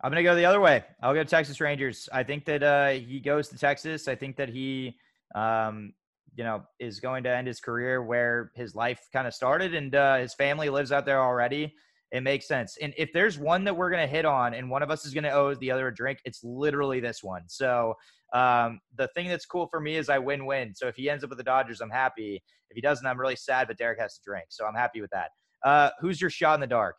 [0.03, 0.85] I'm going to go the other way.
[1.03, 2.09] I'll go to Texas Rangers.
[2.13, 4.07] I think that uh, he goes to Texas.
[4.07, 4.99] I think that he,
[5.35, 5.95] um,
[6.35, 9.95] you know, is going to end his career where his life kind of started, and
[9.95, 11.75] uh, his family lives out there already
[12.15, 12.79] it makes sense.
[12.81, 15.13] And if there's one that we're going to hit on and one of us is
[15.13, 17.43] going to owe the other a drink, it's literally this one.
[17.49, 17.95] So
[18.33, 20.77] um, the thing that's cool for me is I win win.
[20.77, 22.41] So if he ends up with the Dodgers, I'm happy.
[22.71, 24.47] If he doesn't, I'm really sad, but Derek has to drink.
[24.51, 25.31] So I'm happy with that.
[25.65, 26.95] Uh, who's your shot in the dark?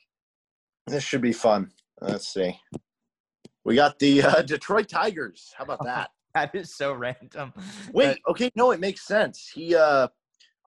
[0.86, 1.72] This should be fun.
[2.02, 2.60] Let's see.
[3.64, 5.54] We got the uh, Detroit Tigers.
[5.58, 6.10] How about that?
[6.34, 7.54] that is so random.
[7.94, 9.50] Wait, okay, no, it makes sense.
[9.56, 10.10] He uh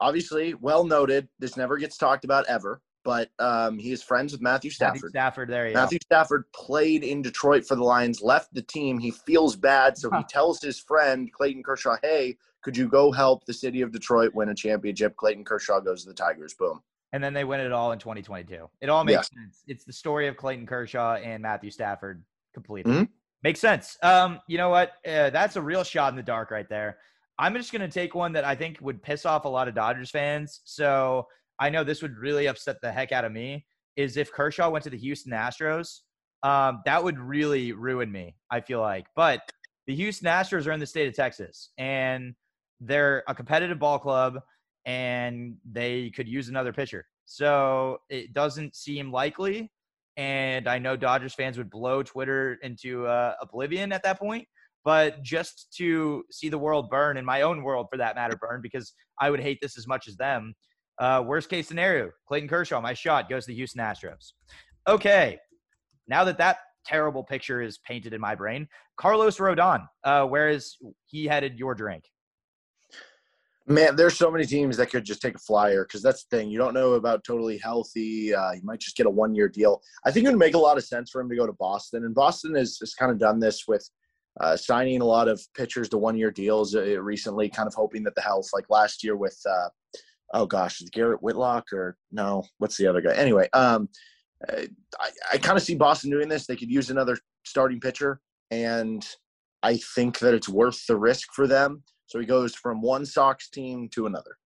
[0.01, 1.29] obviously well noted.
[1.39, 4.97] This never gets talked about ever but um, he is friends with Matthew Stafford.
[4.97, 6.05] Matthew Stafford, there you Matthew go.
[6.05, 8.99] Stafford played in Detroit for the Lions, left the team.
[8.99, 13.47] He feels bad, so he tells his friend Clayton Kershaw, "Hey, could you go help
[13.47, 16.53] the city of Detroit win a championship?" Clayton Kershaw goes to the Tigers.
[16.53, 16.83] Boom.
[17.15, 18.69] And then they win it all in 2022.
[18.83, 19.63] It all makes sense.
[19.67, 22.93] It's the story of Clayton Kershaw and Matthew Stafford completed.
[22.93, 23.05] Mm-hmm.
[23.43, 23.97] Makes sense.
[24.03, 24.93] Um, you know what?
[25.07, 26.99] Uh, that's a real shot in the dark right there.
[27.39, 29.75] I'm just going to take one that I think would piss off a lot of
[29.75, 30.61] Dodgers fans.
[30.65, 31.27] So
[31.61, 34.85] I know this would really upset the heck out of me is if Kershaw went
[34.85, 36.01] to the Houston Astros.
[36.45, 39.07] Um, that would really ruin me, I feel like.
[39.17, 39.41] But
[39.89, 42.35] the Houston Astros are in the state of Texas and
[42.81, 44.39] they're a competitive ball club
[44.87, 47.05] and they could use another pitcher.
[47.25, 49.71] So it doesn't seem likely.
[50.17, 54.47] And I know Dodgers fans would blow Twitter into uh, oblivion at that point.
[54.85, 58.61] But just to see the world burn, in my own world for that matter, burn,
[58.63, 60.55] because I would hate this as much as them,
[60.99, 64.33] uh, worst case scenario, Clayton Kershaw, my shot goes to the Houston Astros.
[64.87, 65.39] Okay,
[66.07, 70.77] now that that terrible picture is painted in my brain, Carlos Rodon, uh, where is
[71.07, 72.05] he headed your drink?
[73.67, 76.51] Man, there's so many teams that could just take a flyer because that's the thing.
[76.51, 78.35] You don't know about totally healthy.
[78.35, 79.83] Uh, you might just get a one year deal.
[80.07, 82.07] I think it would make a lot of sense for him to go to Boston.
[82.07, 83.87] And Boston has, has kind of done this with
[84.41, 88.03] uh, signing a lot of pitchers to one year deals uh, recently, kind of hoping
[88.05, 89.69] that the health, like last year with uh,
[90.35, 92.45] oh gosh, is Garrett Whitlock or no?
[92.59, 93.15] What's the other guy?
[93.15, 93.89] Anyway, um,
[94.49, 94.69] I,
[95.33, 96.47] I kind of see Boston doing this.
[96.47, 98.21] They could use another starting pitcher,
[98.51, 99.07] and
[99.63, 101.83] I think that it's worth the risk for them.
[102.07, 104.37] So he goes from one Sox team to another.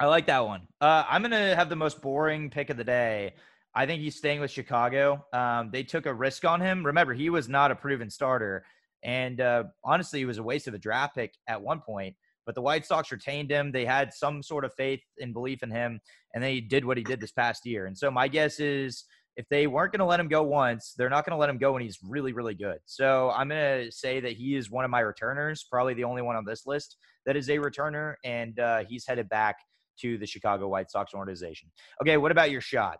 [0.00, 0.62] I like that one.
[0.80, 3.34] Uh, I'm gonna have the most boring pick of the day.
[3.74, 5.24] I think he's staying with Chicago.
[5.32, 6.84] Um, they took a risk on him.
[6.84, 8.64] Remember, he was not a proven starter,
[9.02, 12.16] and uh, honestly, he was a waste of a draft pick at one point.
[12.46, 13.72] But the White Sox retained him.
[13.72, 16.00] They had some sort of faith and belief in him,
[16.34, 17.86] and they did what he did this past year.
[17.86, 19.04] And so my guess is
[19.36, 21.58] if they weren't going to let him go once, they're not going to let him
[21.58, 22.78] go when he's really, really good.
[22.84, 26.22] So I'm going to say that he is one of my returners, probably the only
[26.22, 29.56] one on this list that is a returner, and uh, he's headed back
[30.00, 31.70] to the Chicago White Sox organization.
[32.02, 32.98] Okay, what about your shot?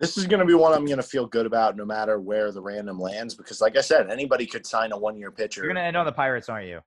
[0.00, 2.50] This is going to be one I'm going to feel good about no matter where
[2.50, 5.62] the random lands because, like I said, anybody could sign a one year pitcher.
[5.62, 6.80] You're going to end on the Pirates, aren't you?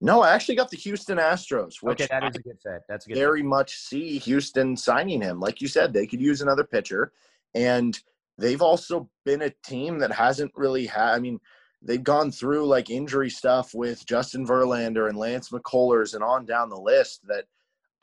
[0.00, 1.82] No, I actually got the Houston Astros.
[1.82, 2.82] Which okay, that is a good fit.
[2.88, 3.18] That's a good.
[3.18, 3.48] Very fit.
[3.48, 5.40] much see Houston signing him.
[5.40, 7.12] Like you said, they could use another pitcher,
[7.54, 7.98] and
[8.38, 11.14] they've also been a team that hasn't really had.
[11.14, 11.40] I mean,
[11.80, 16.68] they've gone through like injury stuff with Justin Verlander and Lance McCullers and on down
[16.68, 17.26] the list.
[17.26, 17.44] That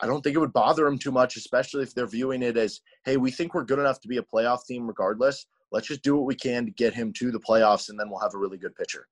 [0.00, 2.80] I don't think it would bother them too much, especially if they're viewing it as,
[3.04, 5.46] hey, we think we're good enough to be a playoff team regardless.
[5.70, 8.20] Let's just do what we can to get him to the playoffs, and then we'll
[8.20, 9.06] have a really good pitcher.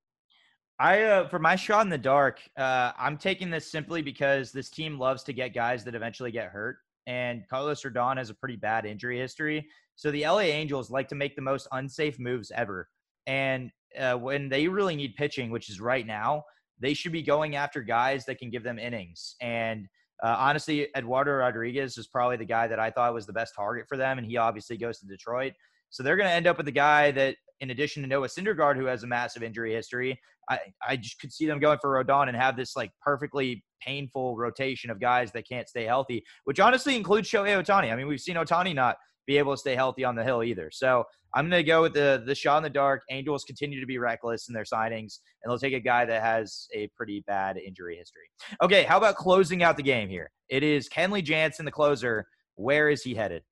[0.79, 4.71] I uh, for my shot in the dark, uh, I'm taking this simply because this
[4.71, 8.57] team loves to get guys that eventually get hurt, and Carlos Rodon has a pretty
[8.57, 9.67] bad injury history.
[9.97, 12.89] So the LA Angels like to make the most unsafe moves ever,
[13.27, 16.45] and uh, when they really need pitching, which is right now,
[16.81, 19.37] they should be going after guys that can give them innings.
[19.41, 19.87] And
[20.23, 23.87] uh, honestly, Eduardo Rodriguez is probably the guy that I thought was the best target
[23.89, 25.53] for them, and he obviously goes to Detroit.
[25.91, 28.77] So they're going to end up with a guy that in addition to Noah Syndergaard,
[28.77, 32.27] who has a massive injury history, I, I just could see them going for Rodon
[32.27, 36.97] and have this like perfectly painful rotation of guys that can't stay healthy, which honestly
[36.97, 37.93] includes Shohei Ohtani.
[37.93, 38.97] I mean, we've seen Ohtani not
[39.29, 40.71] be able to stay healthy on the hill either.
[40.73, 41.05] So
[41.35, 43.03] I'm going to go with the the shot in the dark.
[43.11, 46.67] Angels continue to be reckless in their signings, and they'll take a guy that has
[46.75, 48.29] a pretty bad injury history.
[48.61, 50.33] Okay, how about closing out the game here?
[50.49, 52.27] It is Kenley Jansen, the closer.
[52.57, 53.45] Where is he headed?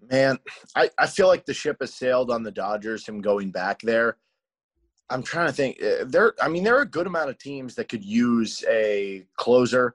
[0.00, 0.38] Man,
[0.76, 4.16] I, I feel like the ship has sailed on the Dodgers, him going back there.
[5.10, 5.82] I'm trying to think.
[5.82, 9.24] uh, There, I mean, there are a good amount of teams that could use a
[9.36, 9.94] closer.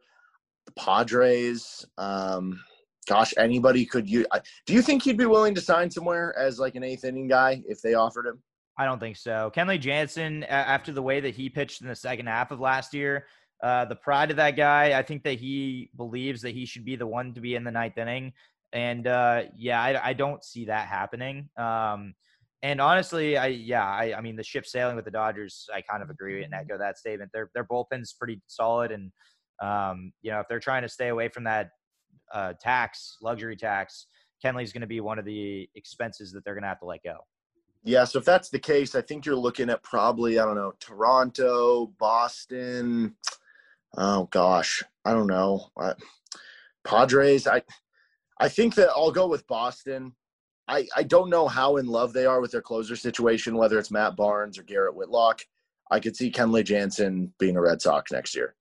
[0.65, 2.59] The Padres, um,
[3.07, 4.25] gosh, anybody could use.
[4.65, 7.61] Do you think he'd be willing to sign somewhere as like an eighth inning guy
[7.67, 8.41] if they offered him?
[8.77, 9.51] I don't think so.
[9.55, 13.27] Kenley Jansen, after the way that he pitched in the second half of last year,
[13.61, 16.95] uh, the pride of that guy, I think that he believes that he should be
[16.95, 18.33] the one to be in the ninth inning.
[18.73, 21.47] And uh, yeah, I, I, don't see that happening.
[21.57, 22.15] Um,
[22.63, 26.01] and honestly, I yeah, I, I mean the ship sailing with the Dodgers, I kind
[26.01, 27.29] of agree and echo that statement.
[27.33, 29.11] Their their bullpen's pretty solid, and
[29.61, 31.69] um, you know if they're trying to stay away from that
[32.33, 34.07] uh, tax, luxury tax,
[34.43, 37.03] Kenley's going to be one of the expenses that they're going to have to let
[37.03, 37.17] go.
[37.83, 40.73] Yeah, so if that's the case, I think you're looking at probably I don't know
[40.79, 43.15] Toronto, Boston.
[43.97, 45.67] Oh gosh, I don't know.
[45.77, 45.93] I,
[46.85, 47.45] Padres.
[47.45, 47.61] I
[48.39, 50.13] I think that I'll go with Boston.
[50.67, 53.91] I, I don't know how in love they are with their closer situation, whether it's
[53.91, 55.41] Matt Barnes or Garrett Whitlock.
[55.91, 58.55] I could see Kenley Jansen being a Red Sox next year.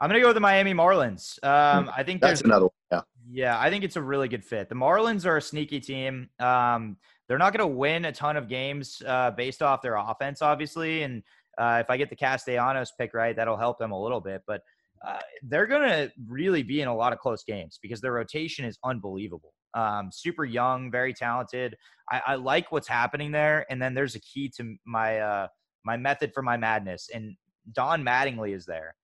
[0.00, 1.42] I'm going to go with the Miami Marlins.
[1.44, 2.72] Um, I think that's another one.
[2.90, 3.00] Yeah.
[3.30, 4.68] Yeah, I think it's a really good fit.
[4.68, 6.28] The Marlins are a sneaky team.
[6.40, 6.96] Um,
[7.28, 11.04] they're not going to win a ton of games uh, based off their offense, obviously.
[11.04, 11.22] And
[11.56, 14.42] uh, if I get the Castellanos pick right, that'll help them a little bit.
[14.44, 14.62] But
[15.06, 18.64] uh, they're going to really be in a lot of close games because their rotation
[18.64, 19.52] is unbelievable.
[19.74, 21.76] Um, super young, very talented.
[22.10, 23.66] I, I, like what's happening there.
[23.70, 25.46] And then there's a key to my uh,
[25.84, 27.08] my method for my madness.
[27.12, 27.34] And
[27.72, 28.94] Don Mattingly is there,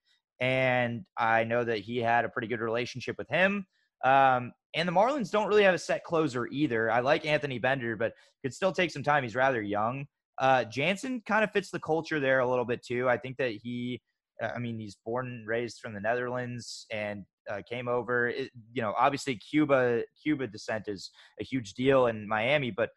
[0.40, 3.66] and I know that he had a pretty good relationship with him.
[4.04, 6.90] Um, and the Marlins don't really have a set closer either.
[6.90, 9.22] I like Anthony Bender, but could still take some time.
[9.22, 10.06] He's rather young.
[10.38, 13.08] Uh, Jansen kind of fits the culture there a little bit too.
[13.08, 14.00] I think that he
[14.42, 18.28] I mean, he's born and raised from the Netherlands and uh, came over.
[18.28, 21.10] It, you know, obviously Cuba Cuba descent is
[21.40, 22.90] a huge deal in Miami, but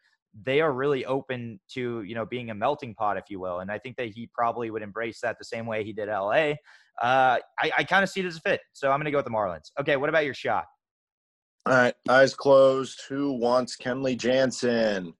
[0.44, 3.60] they are really open to you know being a melting pot, if you will.
[3.60, 6.54] And I think that he probably would embrace that the same way he did LA.
[7.00, 9.18] Uh, I, I kind of see it as a fit, so I'm going to go
[9.18, 9.70] with the Marlins.
[9.80, 10.66] Okay, what about your shot?
[11.66, 13.02] All right, eyes closed.
[13.08, 15.14] Who wants Kenley Jansen?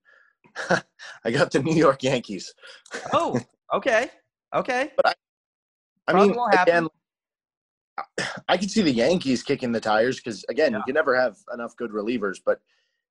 [0.69, 2.53] I got the New York Yankees.
[3.13, 3.39] oh,
[3.73, 4.09] okay,
[4.53, 4.91] okay.
[4.95, 5.13] But I,
[6.07, 6.87] I mean, again,
[8.47, 10.79] I can see the Yankees kicking the tires because again, yeah.
[10.79, 12.59] you can never have enough good relievers, but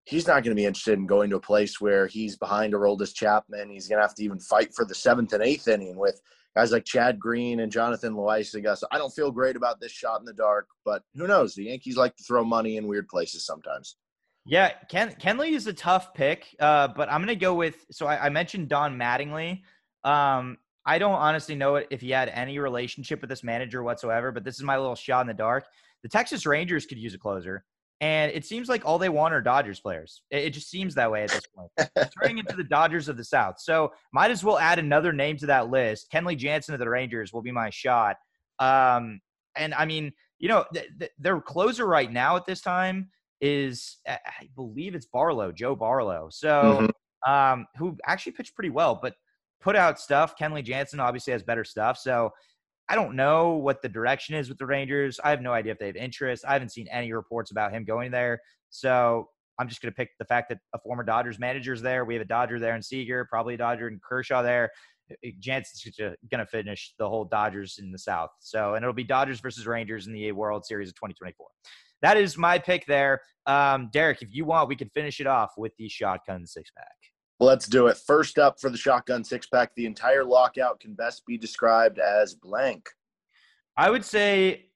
[0.04, 3.14] he's not going to be interested in going to a place where he's behind Aroldis
[3.14, 3.70] Chapman.
[3.70, 6.20] He's going to have to even fight for the seventh and eighth inning with
[6.56, 8.76] guys like Chad Green and Jonathan Loáisiga.
[8.76, 11.54] So I don't feel great about this shot in the dark, but who knows?
[11.54, 13.96] The Yankees like to throw money in weird places sometimes.
[14.44, 17.86] Yeah, Ken Kenley is a tough pick, uh, but I'm going to go with.
[17.92, 19.62] So I, I mentioned Don Mattingly.
[20.02, 24.44] Um, I don't honestly know if he had any relationship with this manager whatsoever, but
[24.44, 25.64] this is my little shot in the dark.
[26.02, 27.64] The Texas Rangers could use a closer,
[28.00, 30.22] and it seems like all they want are Dodgers players.
[30.30, 31.70] It, it just seems that way at this point.
[32.20, 33.60] Turning into the Dodgers of the South.
[33.60, 36.10] So might as well add another name to that list.
[36.12, 38.16] Kenley Jansen of the Rangers will be my shot.
[38.58, 39.20] Um,
[39.56, 43.10] and I mean, you know, th- th- their closer right now at this time
[43.40, 46.28] is, I believe it's Barlow, Joe Barlow.
[46.30, 46.88] So,
[47.28, 47.32] mm-hmm.
[47.32, 49.14] um, who actually pitched pretty well, but
[49.62, 50.34] put out stuff.
[50.38, 51.98] Kenley Jansen obviously has better stuff.
[51.98, 52.30] So
[52.88, 55.18] I don't know what the direction is with the Rangers.
[55.22, 56.44] I have no idea if they have interest.
[56.46, 58.40] I haven't seen any reports about him going there.
[58.70, 62.04] So I'm just going to pick the fact that a former Dodgers manager is there.
[62.04, 64.70] We have a Dodger there in Seager, probably a Dodger in Kershaw there.
[65.40, 68.30] Jansen's going to finish the whole Dodgers in the South.
[68.40, 71.46] So, and it'll be Dodgers versus Rangers in the World Series of 2024.
[72.02, 73.20] That is my pick there.
[73.46, 77.11] Um, Derek, if you want, we can finish it off with the shotgun six pack.
[77.42, 77.96] Let's do it.
[77.96, 82.36] First up for the shotgun six pack, the entire lockout can best be described as
[82.36, 82.88] blank.
[83.76, 84.66] I would say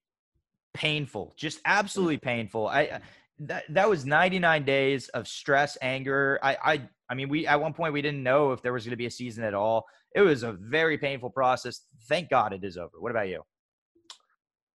[0.75, 2.67] painful, just absolutely painful.
[2.67, 3.03] I
[3.39, 6.41] that that was 99 days of stress, anger.
[6.43, 8.91] I I I mean, we at one point we didn't know if there was going
[8.91, 9.87] to be a season at all.
[10.17, 11.83] It was a very painful process.
[12.09, 12.99] Thank God it is over.
[12.99, 13.43] What about you?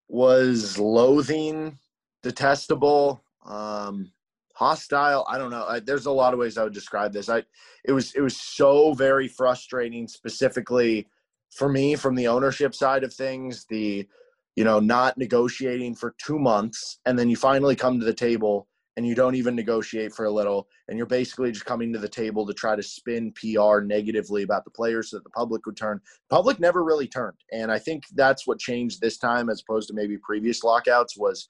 [0.08, 1.78] Was loathing,
[2.24, 3.22] detestable.
[3.46, 4.14] Um,
[4.62, 7.42] hostile i don't know I, there's a lot of ways i would describe this i
[7.84, 11.08] it was it was so very frustrating specifically
[11.50, 14.08] for me from the ownership side of things the
[14.56, 18.68] you know not negotiating for two months and then you finally come to the table
[18.98, 22.08] and you don't even negotiate for a little and you're basically just coming to the
[22.08, 25.78] table to try to spin PR negatively about the players so that the public would
[25.78, 26.00] turn.
[26.30, 27.38] Public never really turned.
[27.52, 31.48] And I think that's what changed this time as opposed to maybe previous lockouts was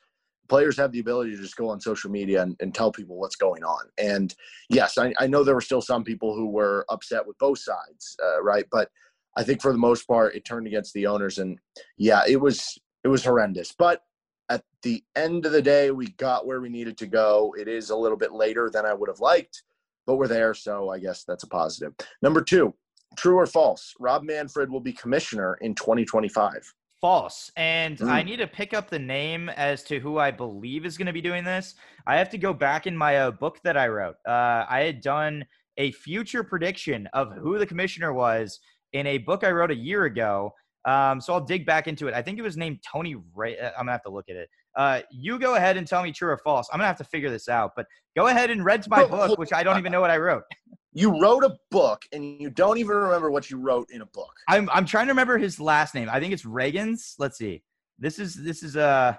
[0.52, 3.38] players have the ability to just go on social media and, and tell people what's
[3.38, 3.86] going on.
[3.98, 4.36] And
[4.70, 8.18] yes, I, I, know there were still some people who were upset with both sides,
[8.22, 8.66] uh, right?
[8.70, 8.90] But
[9.38, 11.38] I think for the most part, it turned against the owners.
[11.38, 11.58] And
[11.98, 13.72] yeah, it was it was horrendous.
[13.72, 14.04] But
[14.50, 17.56] at the end of the day, we got where we needed to go.
[17.58, 19.64] It is a little bit later than I would have liked,
[20.06, 20.54] but we're there.
[20.54, 21.94] So I guess that's a positive.
[22.22, 22.74] Number two,
[23.16, 23.94] true or false?
[24.02, 26.74] Rob Manfred will be commissioner in 2025.
[27.02, 27.52] False.
[27.58, 28.08] And mm.
[28.08, 31.14] I need to pick up the name as to who I believe is going to
[31.14, 31.74] be doing this.
[32.06, 34.16] I have to go back in my uh, book that I wrote.
[34.28, 35.44] Uh, I had done
[35.78, 38.60] a future prediction of who the commissioner was
[38.94, 40.54] in a book I wrote a year ago.
[40.86, 42.14] Um, so I'll dig back into it.
[42.14, 43.58] I think it was named Tony Ray.
[43.58, 44.50] Uh, I'm gonna have to look at it.
[44.76, 46.68] Uh, you go ahead and tell me true or false.
[46.72, 47.72] I'm gonna have to figure this out.
[47.76, 47.86] But
[48.16, 50.44] go ahead and read my book, which I don't even know what I wrote.
[50.94, 54.34] You wrote a book, and you don't even remember what you wrote in a book.
[54.48, 56.10] I'm I'm trying to remember his last name.
[56.12, 57.16] I think it's Reagins.
[57.18, 57.64] Let's see.
[57.98, 59.16] This is this is uh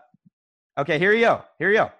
[0.78, 0.98] okay.
[0.98, 1.42] Here you go.
[1.58, 1.90] Here you go.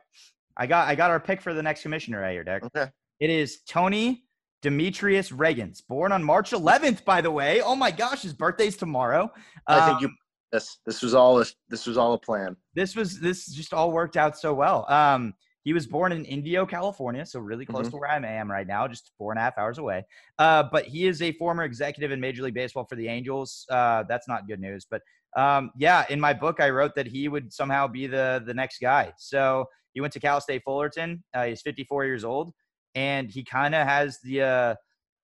[0.57, 2.65] I got I got our pick for the next commissioner right here, Derek.
[2.65, 2.91] Okay.
[3.21, 4.25] It is Tony
[4.63, 7.61] Demetrius Reagins, born on March 11th, by the way.
[7.61, 9.31] Oh my gosh, his birthday's tomorrow.
[9.67, 10.17] I think you um,
[10.53, 12.57] this this was all a, this was all a plan.
[12.75, 14.87] This was this just all worked out so well.
[14.91, 15.35] Um,
[15.65, 17.91] he was born in Indio, California, so really close mm-hmm.
[17.93, 20.05] to where I am right now, just four and a half hours away.
[20.39, 23.65] Uh, but he is a former executive in Major League Baseball for the Angels.
[23.71, 25.03] Uh, that's not good news, but
[25.37, 28.81] um, yeah, in my book, I wrote that he would somehow be the the next
[28.81, 29.13] guy.
[29.17, 31.25] So he went to Cal State Fullerton.
[31.33, 32.53] Uh, he's 54 years old
[32.95, 34.75] and he kind of has the uh,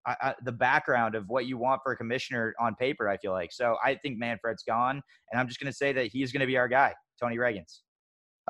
[0.07, 3.09] uh, the background of what you want for a commissioner on paper.
[3.09, 3.77] I feel like so.
[3.85, 6.57] I think Manfred's gone, and I'm just going to say that he's going to be
[6.57, 7.81] our guy, Tony Reagins.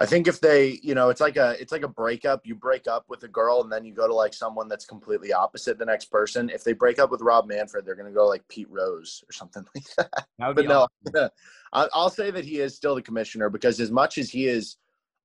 [0.00, 2.46] I think if they, you know, it's like a it's like a breakup.
[2.46, 5.32] You break up with a girl and then you go to like someone that's completely
[5.32, 6.50] opposite the next person.
[6.50, 9.64] If they break up with Rob Manfred, they're gonna go like Pete Rose or something
[9.74, 10.26] like that.
[10.38, 10.88] that but no.
[11.72, 14.76] I'll say that he is still the commissioner because as much as he is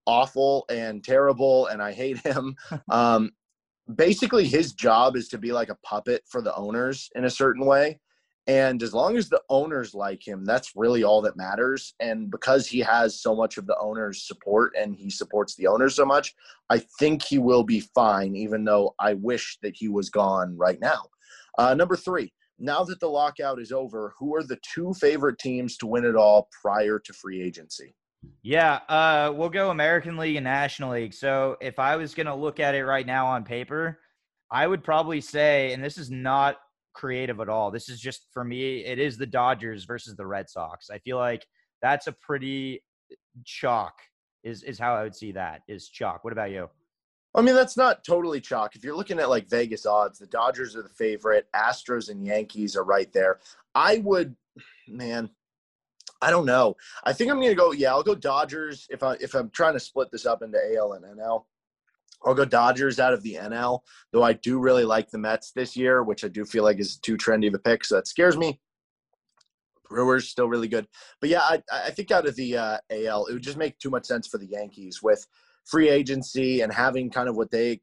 [0.05, 2.55] awful and terrible and I hate him,
[2.89, 3.32] um,
[3.95, 7.65] basically his job is to be like a puppet for the owners in a certain
[7.65, 7.99] way.
[8.45, 11.93] And as long as the owners like him, that's really all that matters.
[12.01, 15.95] And because he has so much of the owners' support and he supports the owners
[15.95, 16.35] so much,
[16.69, 20.79] I think he will be fine, even though I wish that he was gone right
[20.81, 21.05] now.
[21.57, 25.77] Uh, number three, now that the lockout is over, who are the two favorite teams
[25.77, 27.95] to win it all prior to free agency?
[28.41, 31.13] Yeah, uh, we'll go American League and National League.
[31.13, 33.99] So if I was going to look at it right now on paper,
[34.51, 36.57] I would probably say, and this is not
[36.93, 37.71] creative at all.
[37.71, 40.89] This is just for me, it is the Dodgers versus the Red Sox.
[40.89, 41.45] I feel like
[41.81, 43.93] that's a pretty eh, chalk
[44.43, 46.23] is is how I would see that is chalk.
[46.23, 46.69] What about you?
[47.35, 48.75] I mean, that's not totally chalk.
[48.75, 51.47] If you're looking at like Vegas odds, the Dodgers are the favorite.
[51.55, 53.39] Astros and Yankees are right there.
[53.73, 54.35] I would,
[54.87, 55.31] man,
[56.21, 56.75] I don't know.
[57.03, 57.71] I think I'm gonna go.
[57.71, 60.93] Yeah, I'll go Dodgers if I if I'm trying to split this up into AL
[60.93, 61.45] and NL.
[62.26, 63.80] I'll go Dodgers out of the NL,
[64.11, 66.97] though I do really like the Mets this year, which I do feel like is
[66.97, 68.59] too trendy of a pick, so that scares me.
[69.89, 70.88] Brewers still really good,
[71.21, 73.91] but yeah, I, I think out of the uh, AL, it would just make too
[73.91, 75.26] much sense for the Yankees with
[75.65, 77.80] free agency and having kind of what they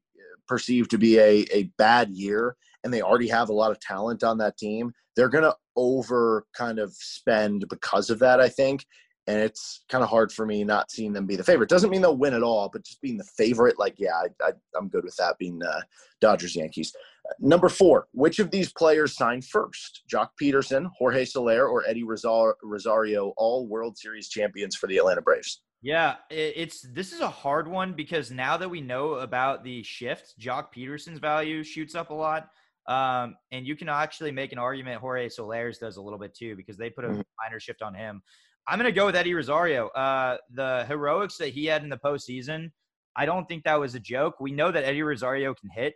[0.49, 4.25] perceive to be a, a bad year, and they already have a lot of talent
[4.25, 4.93] on that team.
[5.15, 8.85] They're gonna over kind of spend because of that, I think.
[9.31, 11.69] And it's kind of hard for me not seeing them be the favorite.
[11.69, 14.89] Doesn't mean they'll win at all, but just being the favorite, like, yeah, I, am
[14.89, 15.83] good with that being uh,
[16.21, 16.93] Dodgers Yankees.
[17.39, 20.03] number four, which of these players signed first?
[20.13, 25.63] Joc Pederson, Jorge Soler, or Eddie Rosario, all World Series champions for the Atlanta Braves?
[25.81, 30.35] Yeah, it's this is a hard one because now that we know about the shift,
[30.41, 32.49] Joc Pederson's value shoots up a lot.
[32.87, 36.57] Um, and you can actually make an argument Jorge Soler's does a little bit too
[36.57, 37.21] because they put a mm-hmm.
[37.41, 38.21] minor shift on him.
[38.67, 39.89] I'm going to go with Eddie Rosario.
[39.89, 42.71] Uh, the heroics that he had in the postseason,
[43.17, 44.41] I don't think that was a joke.
[44.41, 45.95] We know that Eddie Rosario can hit,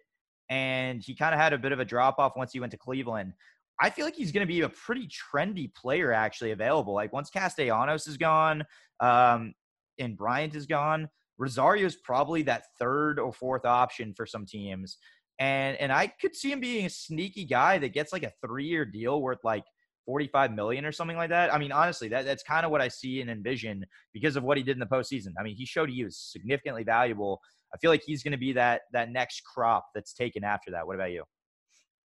[0.49, 2.79] and he kind of had a bit of a drop off once he went to
[2.79, 3.33] Cleveland.
[3.81, 6.95] I feel like he's going to be a pretty trendy player actually available.
[6.95, 8.65] Like once Castellanos is gone
[9.01, 9.53] um,
[9.99, 11.09] and Bryant is gone,
[11.39, 14.99] Rosario is probably that third or fourth option for some teams
[15.39, 18.67] and and I could see him being a sneaky guy that gets like a three
[18.67, 19.65] year deal worth like
[20.07, 21.53] 45 million or something like that.
[21.53, 24.57] I mean, honestly, that, that's kind of what I see and envision because of what
[24.57, 25.33] he did in the postseason.
[25.39, 27.41] I mean, he showed he was significantly valuable.
[27.75, 30.87] I feel like he's going to be that that next crop that's taken after that.
[30.87, 31.25] What about you?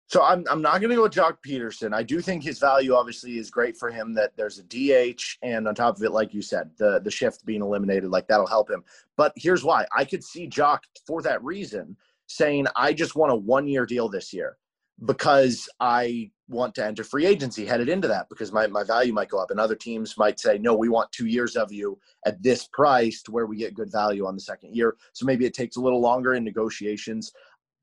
[0.10, 1.94] So I'm I'm not going to go with Joc Pederson.
[1.94, 5.68] I do think his value obviously is great for him that there's a DH and
[5.68, 8.70] on top of it, like you said, the the shift being eliminated, like that'll help
[8.70, 8.84] him.
[9.18, 13.36] But here's why: I could see Joc for that reason saying, "I just want a
[13.36, 14.58] one year deal this year
[15.06, 19.30] because I want to enter free agency headed into that because my my value might
[19.30, 22.42] go up, and other teams might say, no, we want two years of you at
[22.42, 24.96] this price to where we get good value on the second year.
[25.14, 27.32] So maybe it takes a little longer in negotiations."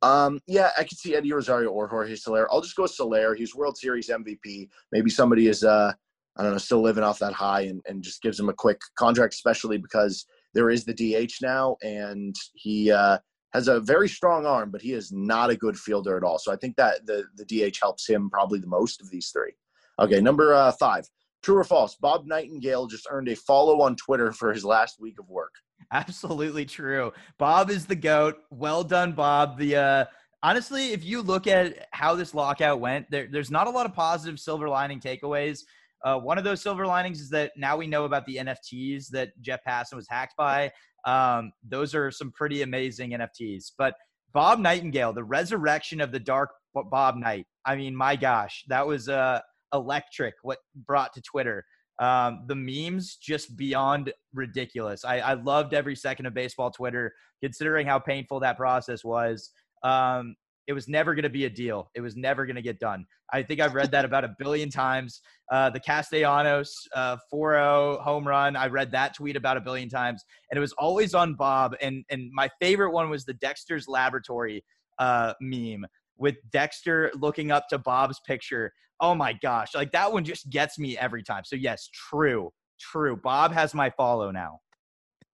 [0.03, 2.47] Um, yeah, I could see Eddie Rosario or Jorge Soler.
[2.53, 3.35] I'll just go Soler.
[3.35, 4.69] He's World Series MVP.
[4.93, 5.95] Maybe somebody is, uh,
[6.37, 8.79] I don't know, still living off that high and, and just gives him a quick
[8.99, 13.17] contract, especially because there is the DH now and he uh,
[13.55, 16.39] has a very strong arm, but he is not a good fielder at all.
[16.39, 19.53] So I think that the, the DH helps him probably the most of these three.
[20.01, 21.09] Okay, number uh, five.
[21.43, 21.95] True or false?
[21.95, 25.53] Bob Nightingale just earned a follow on Twitter for his last week of work.
[25.93, 27.13] Absolutely true.
[27.39, 28.39] Bob is the goat.
[28.51, 29.59] Well done, Bob.
[29.59, 30.05] The uh,
[30.43, 33.95] honestly, if you look at how this lockout went, there, there's not a lot of
[33.95, 35.61] positive silver lining takeaways.
[36.03, 39.31] Uh, one of those silver linings is that now we know about the NFTs that
[39.41, 40.73] Jeff Passan was hacked by.
[41.07, 43.73] Um, those are some pretty amazing NFTs.
[43.77, 43.95] But
[44.33, 47.47] Bob Nightingale, the resurrection of the dark Bob Knight.
[47.65, 49.41] I mean, my gosh, that was uh,
[49.73, 50.35] electric.
[50.43, 51.65] What brought to Twitter.
[52.01, 55.05] Um, the memes just beyond ridiculous.
[55.05, 59.51] I, I loved every second of baseball Twitter, considering how painful that process was.
[59.85, 60.35] Um,
[60.67, 61.91] it was never going to be a deal.
[61.95, 63.07] It was never going to get done.
[63.33, 65.21] I think I've read that about a billion times.
[65.51, 68.57] Uh, the Castellanos uh, 4-0 home run.
[68.57, 71.75] I read that tweet about a billion times, and it was always on Bob.
[71.81, 74.65] And and my favorite one was the Dexter's Laboratory
[74.99, 75.87] uh, meme
[76.17, 78.73] with Dexter looking up to Bob's picture.
[79.01, 81.43] Oh my gosh, like that one just gets me every time.
[81.45, 83.17] So yes, true, true.
[83.17, 84.61] Bob has my follow now.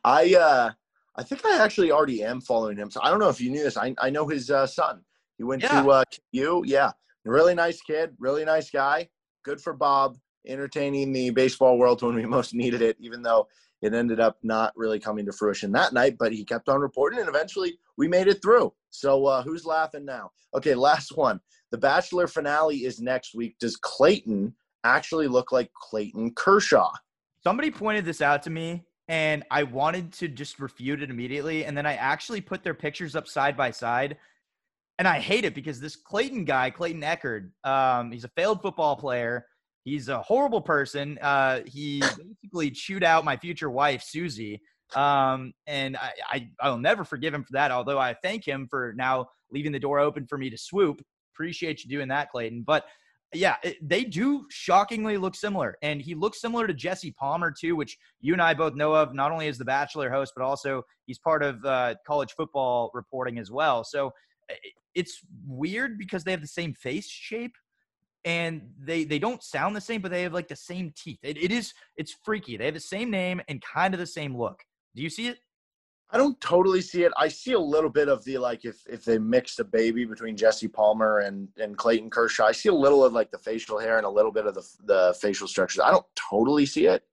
[0.05, 0.71] I uh
[1.19, 2.91] I think I actually already am following him.
[2.93, 3.77] So I don't know if you knew this.
[3.77, 5.03] I I know his uh, son.
[5.37, 5.83] He went yeah.
[5.83, 6.63] to uh, you.
[6.65, 6.93] Yeah,
[7.25, 9.09] really nice kid, really nice guy.
[9.45, 10.17] Good for Bob,
[10.47, 12.97] entertaining the baseball world when we most needed it.
[13.01, 13.49] Even though
[13.83, 17.19] it ended up not really coming to fruition that night, but he kept on reporting,
[17.19, 18.73] and eventually we made it through.
[18.91, 20.31] So uh, who's laughing now?
[20.55, 21.41] Okay, last one.
[21.73, 23.57] The Bachelor finale is next week.
[23.59, 24.55] Does Clayton
[24.85, 26.93] actually look like Clayton Kershaw?
[27.43, 31.65] Somebody pointed this out to me, and I wanted to just refute it immediately.
[31.65, 34.17] And then I actually put their pictures up side by side.
[34.99, 38.97] And I hate it because this Clayton guy, Clayton Echard, um, he's a failed football
[38.97, 39.47] player
[39.89, 41.19] He's a horrible person.
[41.23, 44.61] Uh, he basically chewed out my future wife, Susie.
[44.95, 48.95] Um, and I, I, I'll never forgive him for that, although I thank him for
[48.97, 51.03] now leaving the door open for me to swoop.
[51.35, 52.65] Appreciate you doing that, Clayton.
[52.67, 52.85] But
[53.35, 55.77] yeah, it, they do shockingly look similar.
[55.83, 59.15] And he looks similar to Jesse Palmer, too, which you and I both know of,
[59.15, 63.39] not only as the Bachelor host, but also he's part of uh, college football reporting
[63.39, 63.85] as well.
[63.85, 64.13] So
[64.95, 67.55] it's weird because they have the same face shape,
[68.25, 71.21] and they they don't sound the same, but they have like the same teeth.
[71.23, 72.57] It, it is it's freaky.
[72.57, 74.63] They have the same name and kind of the same look.
[74.97, 75.39] Do you see it?
[76.11, 77.13] I don't totally see it.
[77.19, 80.37] I see a little bit of the like if if they mixed a baby between
[80.37, 82.47] Jesse Palmer and and Clayton Kershaw.
[82.47, 84.67] I see a little of like the facial hair and a little bit of the
[84.85, 85.81] the facial structures.
[85.81, 87.05] I don't totally see it.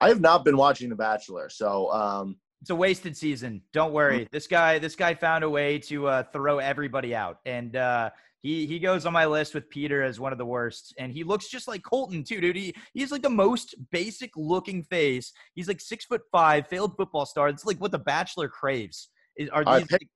[0.00, 3.62] I have not been watching The Bachelor, so um, it's a wasted season.
[3.72, 4.26] Don't worry.
[4.26, 4.30] Mm.
[4.30, 8.10] This guy this guy found a way to uh, throw everybody out, and uh,
[8.44, 11.24] he he goes on my list with Peter as one of the worst, and he
[11.24, 12.56] looks just like Colton too, dude.
[12.56, 15.32] He he's like the most basic looking face.
[15.54, 17.48] He's like six foot five, failed football star.
[17.48, 19.08] It's like what the Bachelor craves.
[19.36, 19.86] Is, are these?
[19.86, 20.06] pick,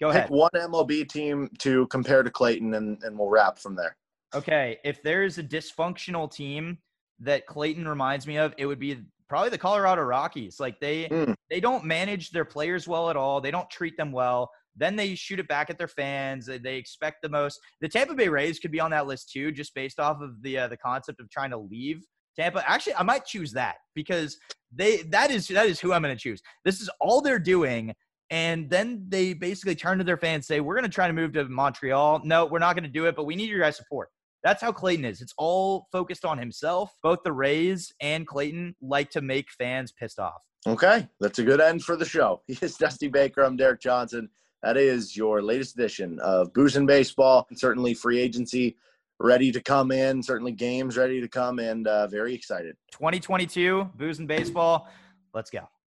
[0.00, 0.28] go ahead.
[0.28, 3.96] Pick one MLB team to compare to Clayton, and and we'll wrap from there.
[4.36, 6.78] Okay, if there's a dysfunctional team
[7.18, 10.60] that Clayton reminds me of, it would be probably the Colorado Rockies.
[10.60, 11.34] Like they mm.
[11.50, 13.40] they don't manage their players well at all.
[13.40, 14.48] They don't treat them well.
[14.76, 16.46] Then they shoot it back at their fans.
[16.46, 17.60] They expect the most.
[17.80, 20.58] The Tampa Bay Rays could be on that list too, just based off of the
[20.58, 22.04] uh, the concept of trying to leave
[22.36, 22.68] Tampa.
[22.68, 24.38] Actually, I might choose that because
[24.74, 26.42] they that is that is who I'm going to choose.
[26.64, 27.94] This is all they're doing,
[28.30, 31.32] and then they basically turn to their fans, say, "We're going to try to move
[31.34, 32.22] to Montreal.
[32.24, 34.08] No, we're not going to do it, but we need your guys' support."
[34.42, 35.20] That's how Clayton is.
[35.20, 36.92] It's all focused on himself.
[37.02, 40.42] Both the Rays and Clayton like to make fans pissed off.
[40.66, 42.42] Okay, that's a good end for the show.
[42.48, 43.42] He is Dusty Baker.
[43.42, 44.28] I'm Derek Johnson.
[44.62, 47.46] That is your latest edition of Booze and Baseball.
[47.54, 48.76] Certainly free agency
[49.18, 52.76] ready to come in, certainly games ready to come, and uh, very excited.
[52.92, 54.88] 2022, Booze and Baseball.
[55.34, 55.68] Let's go.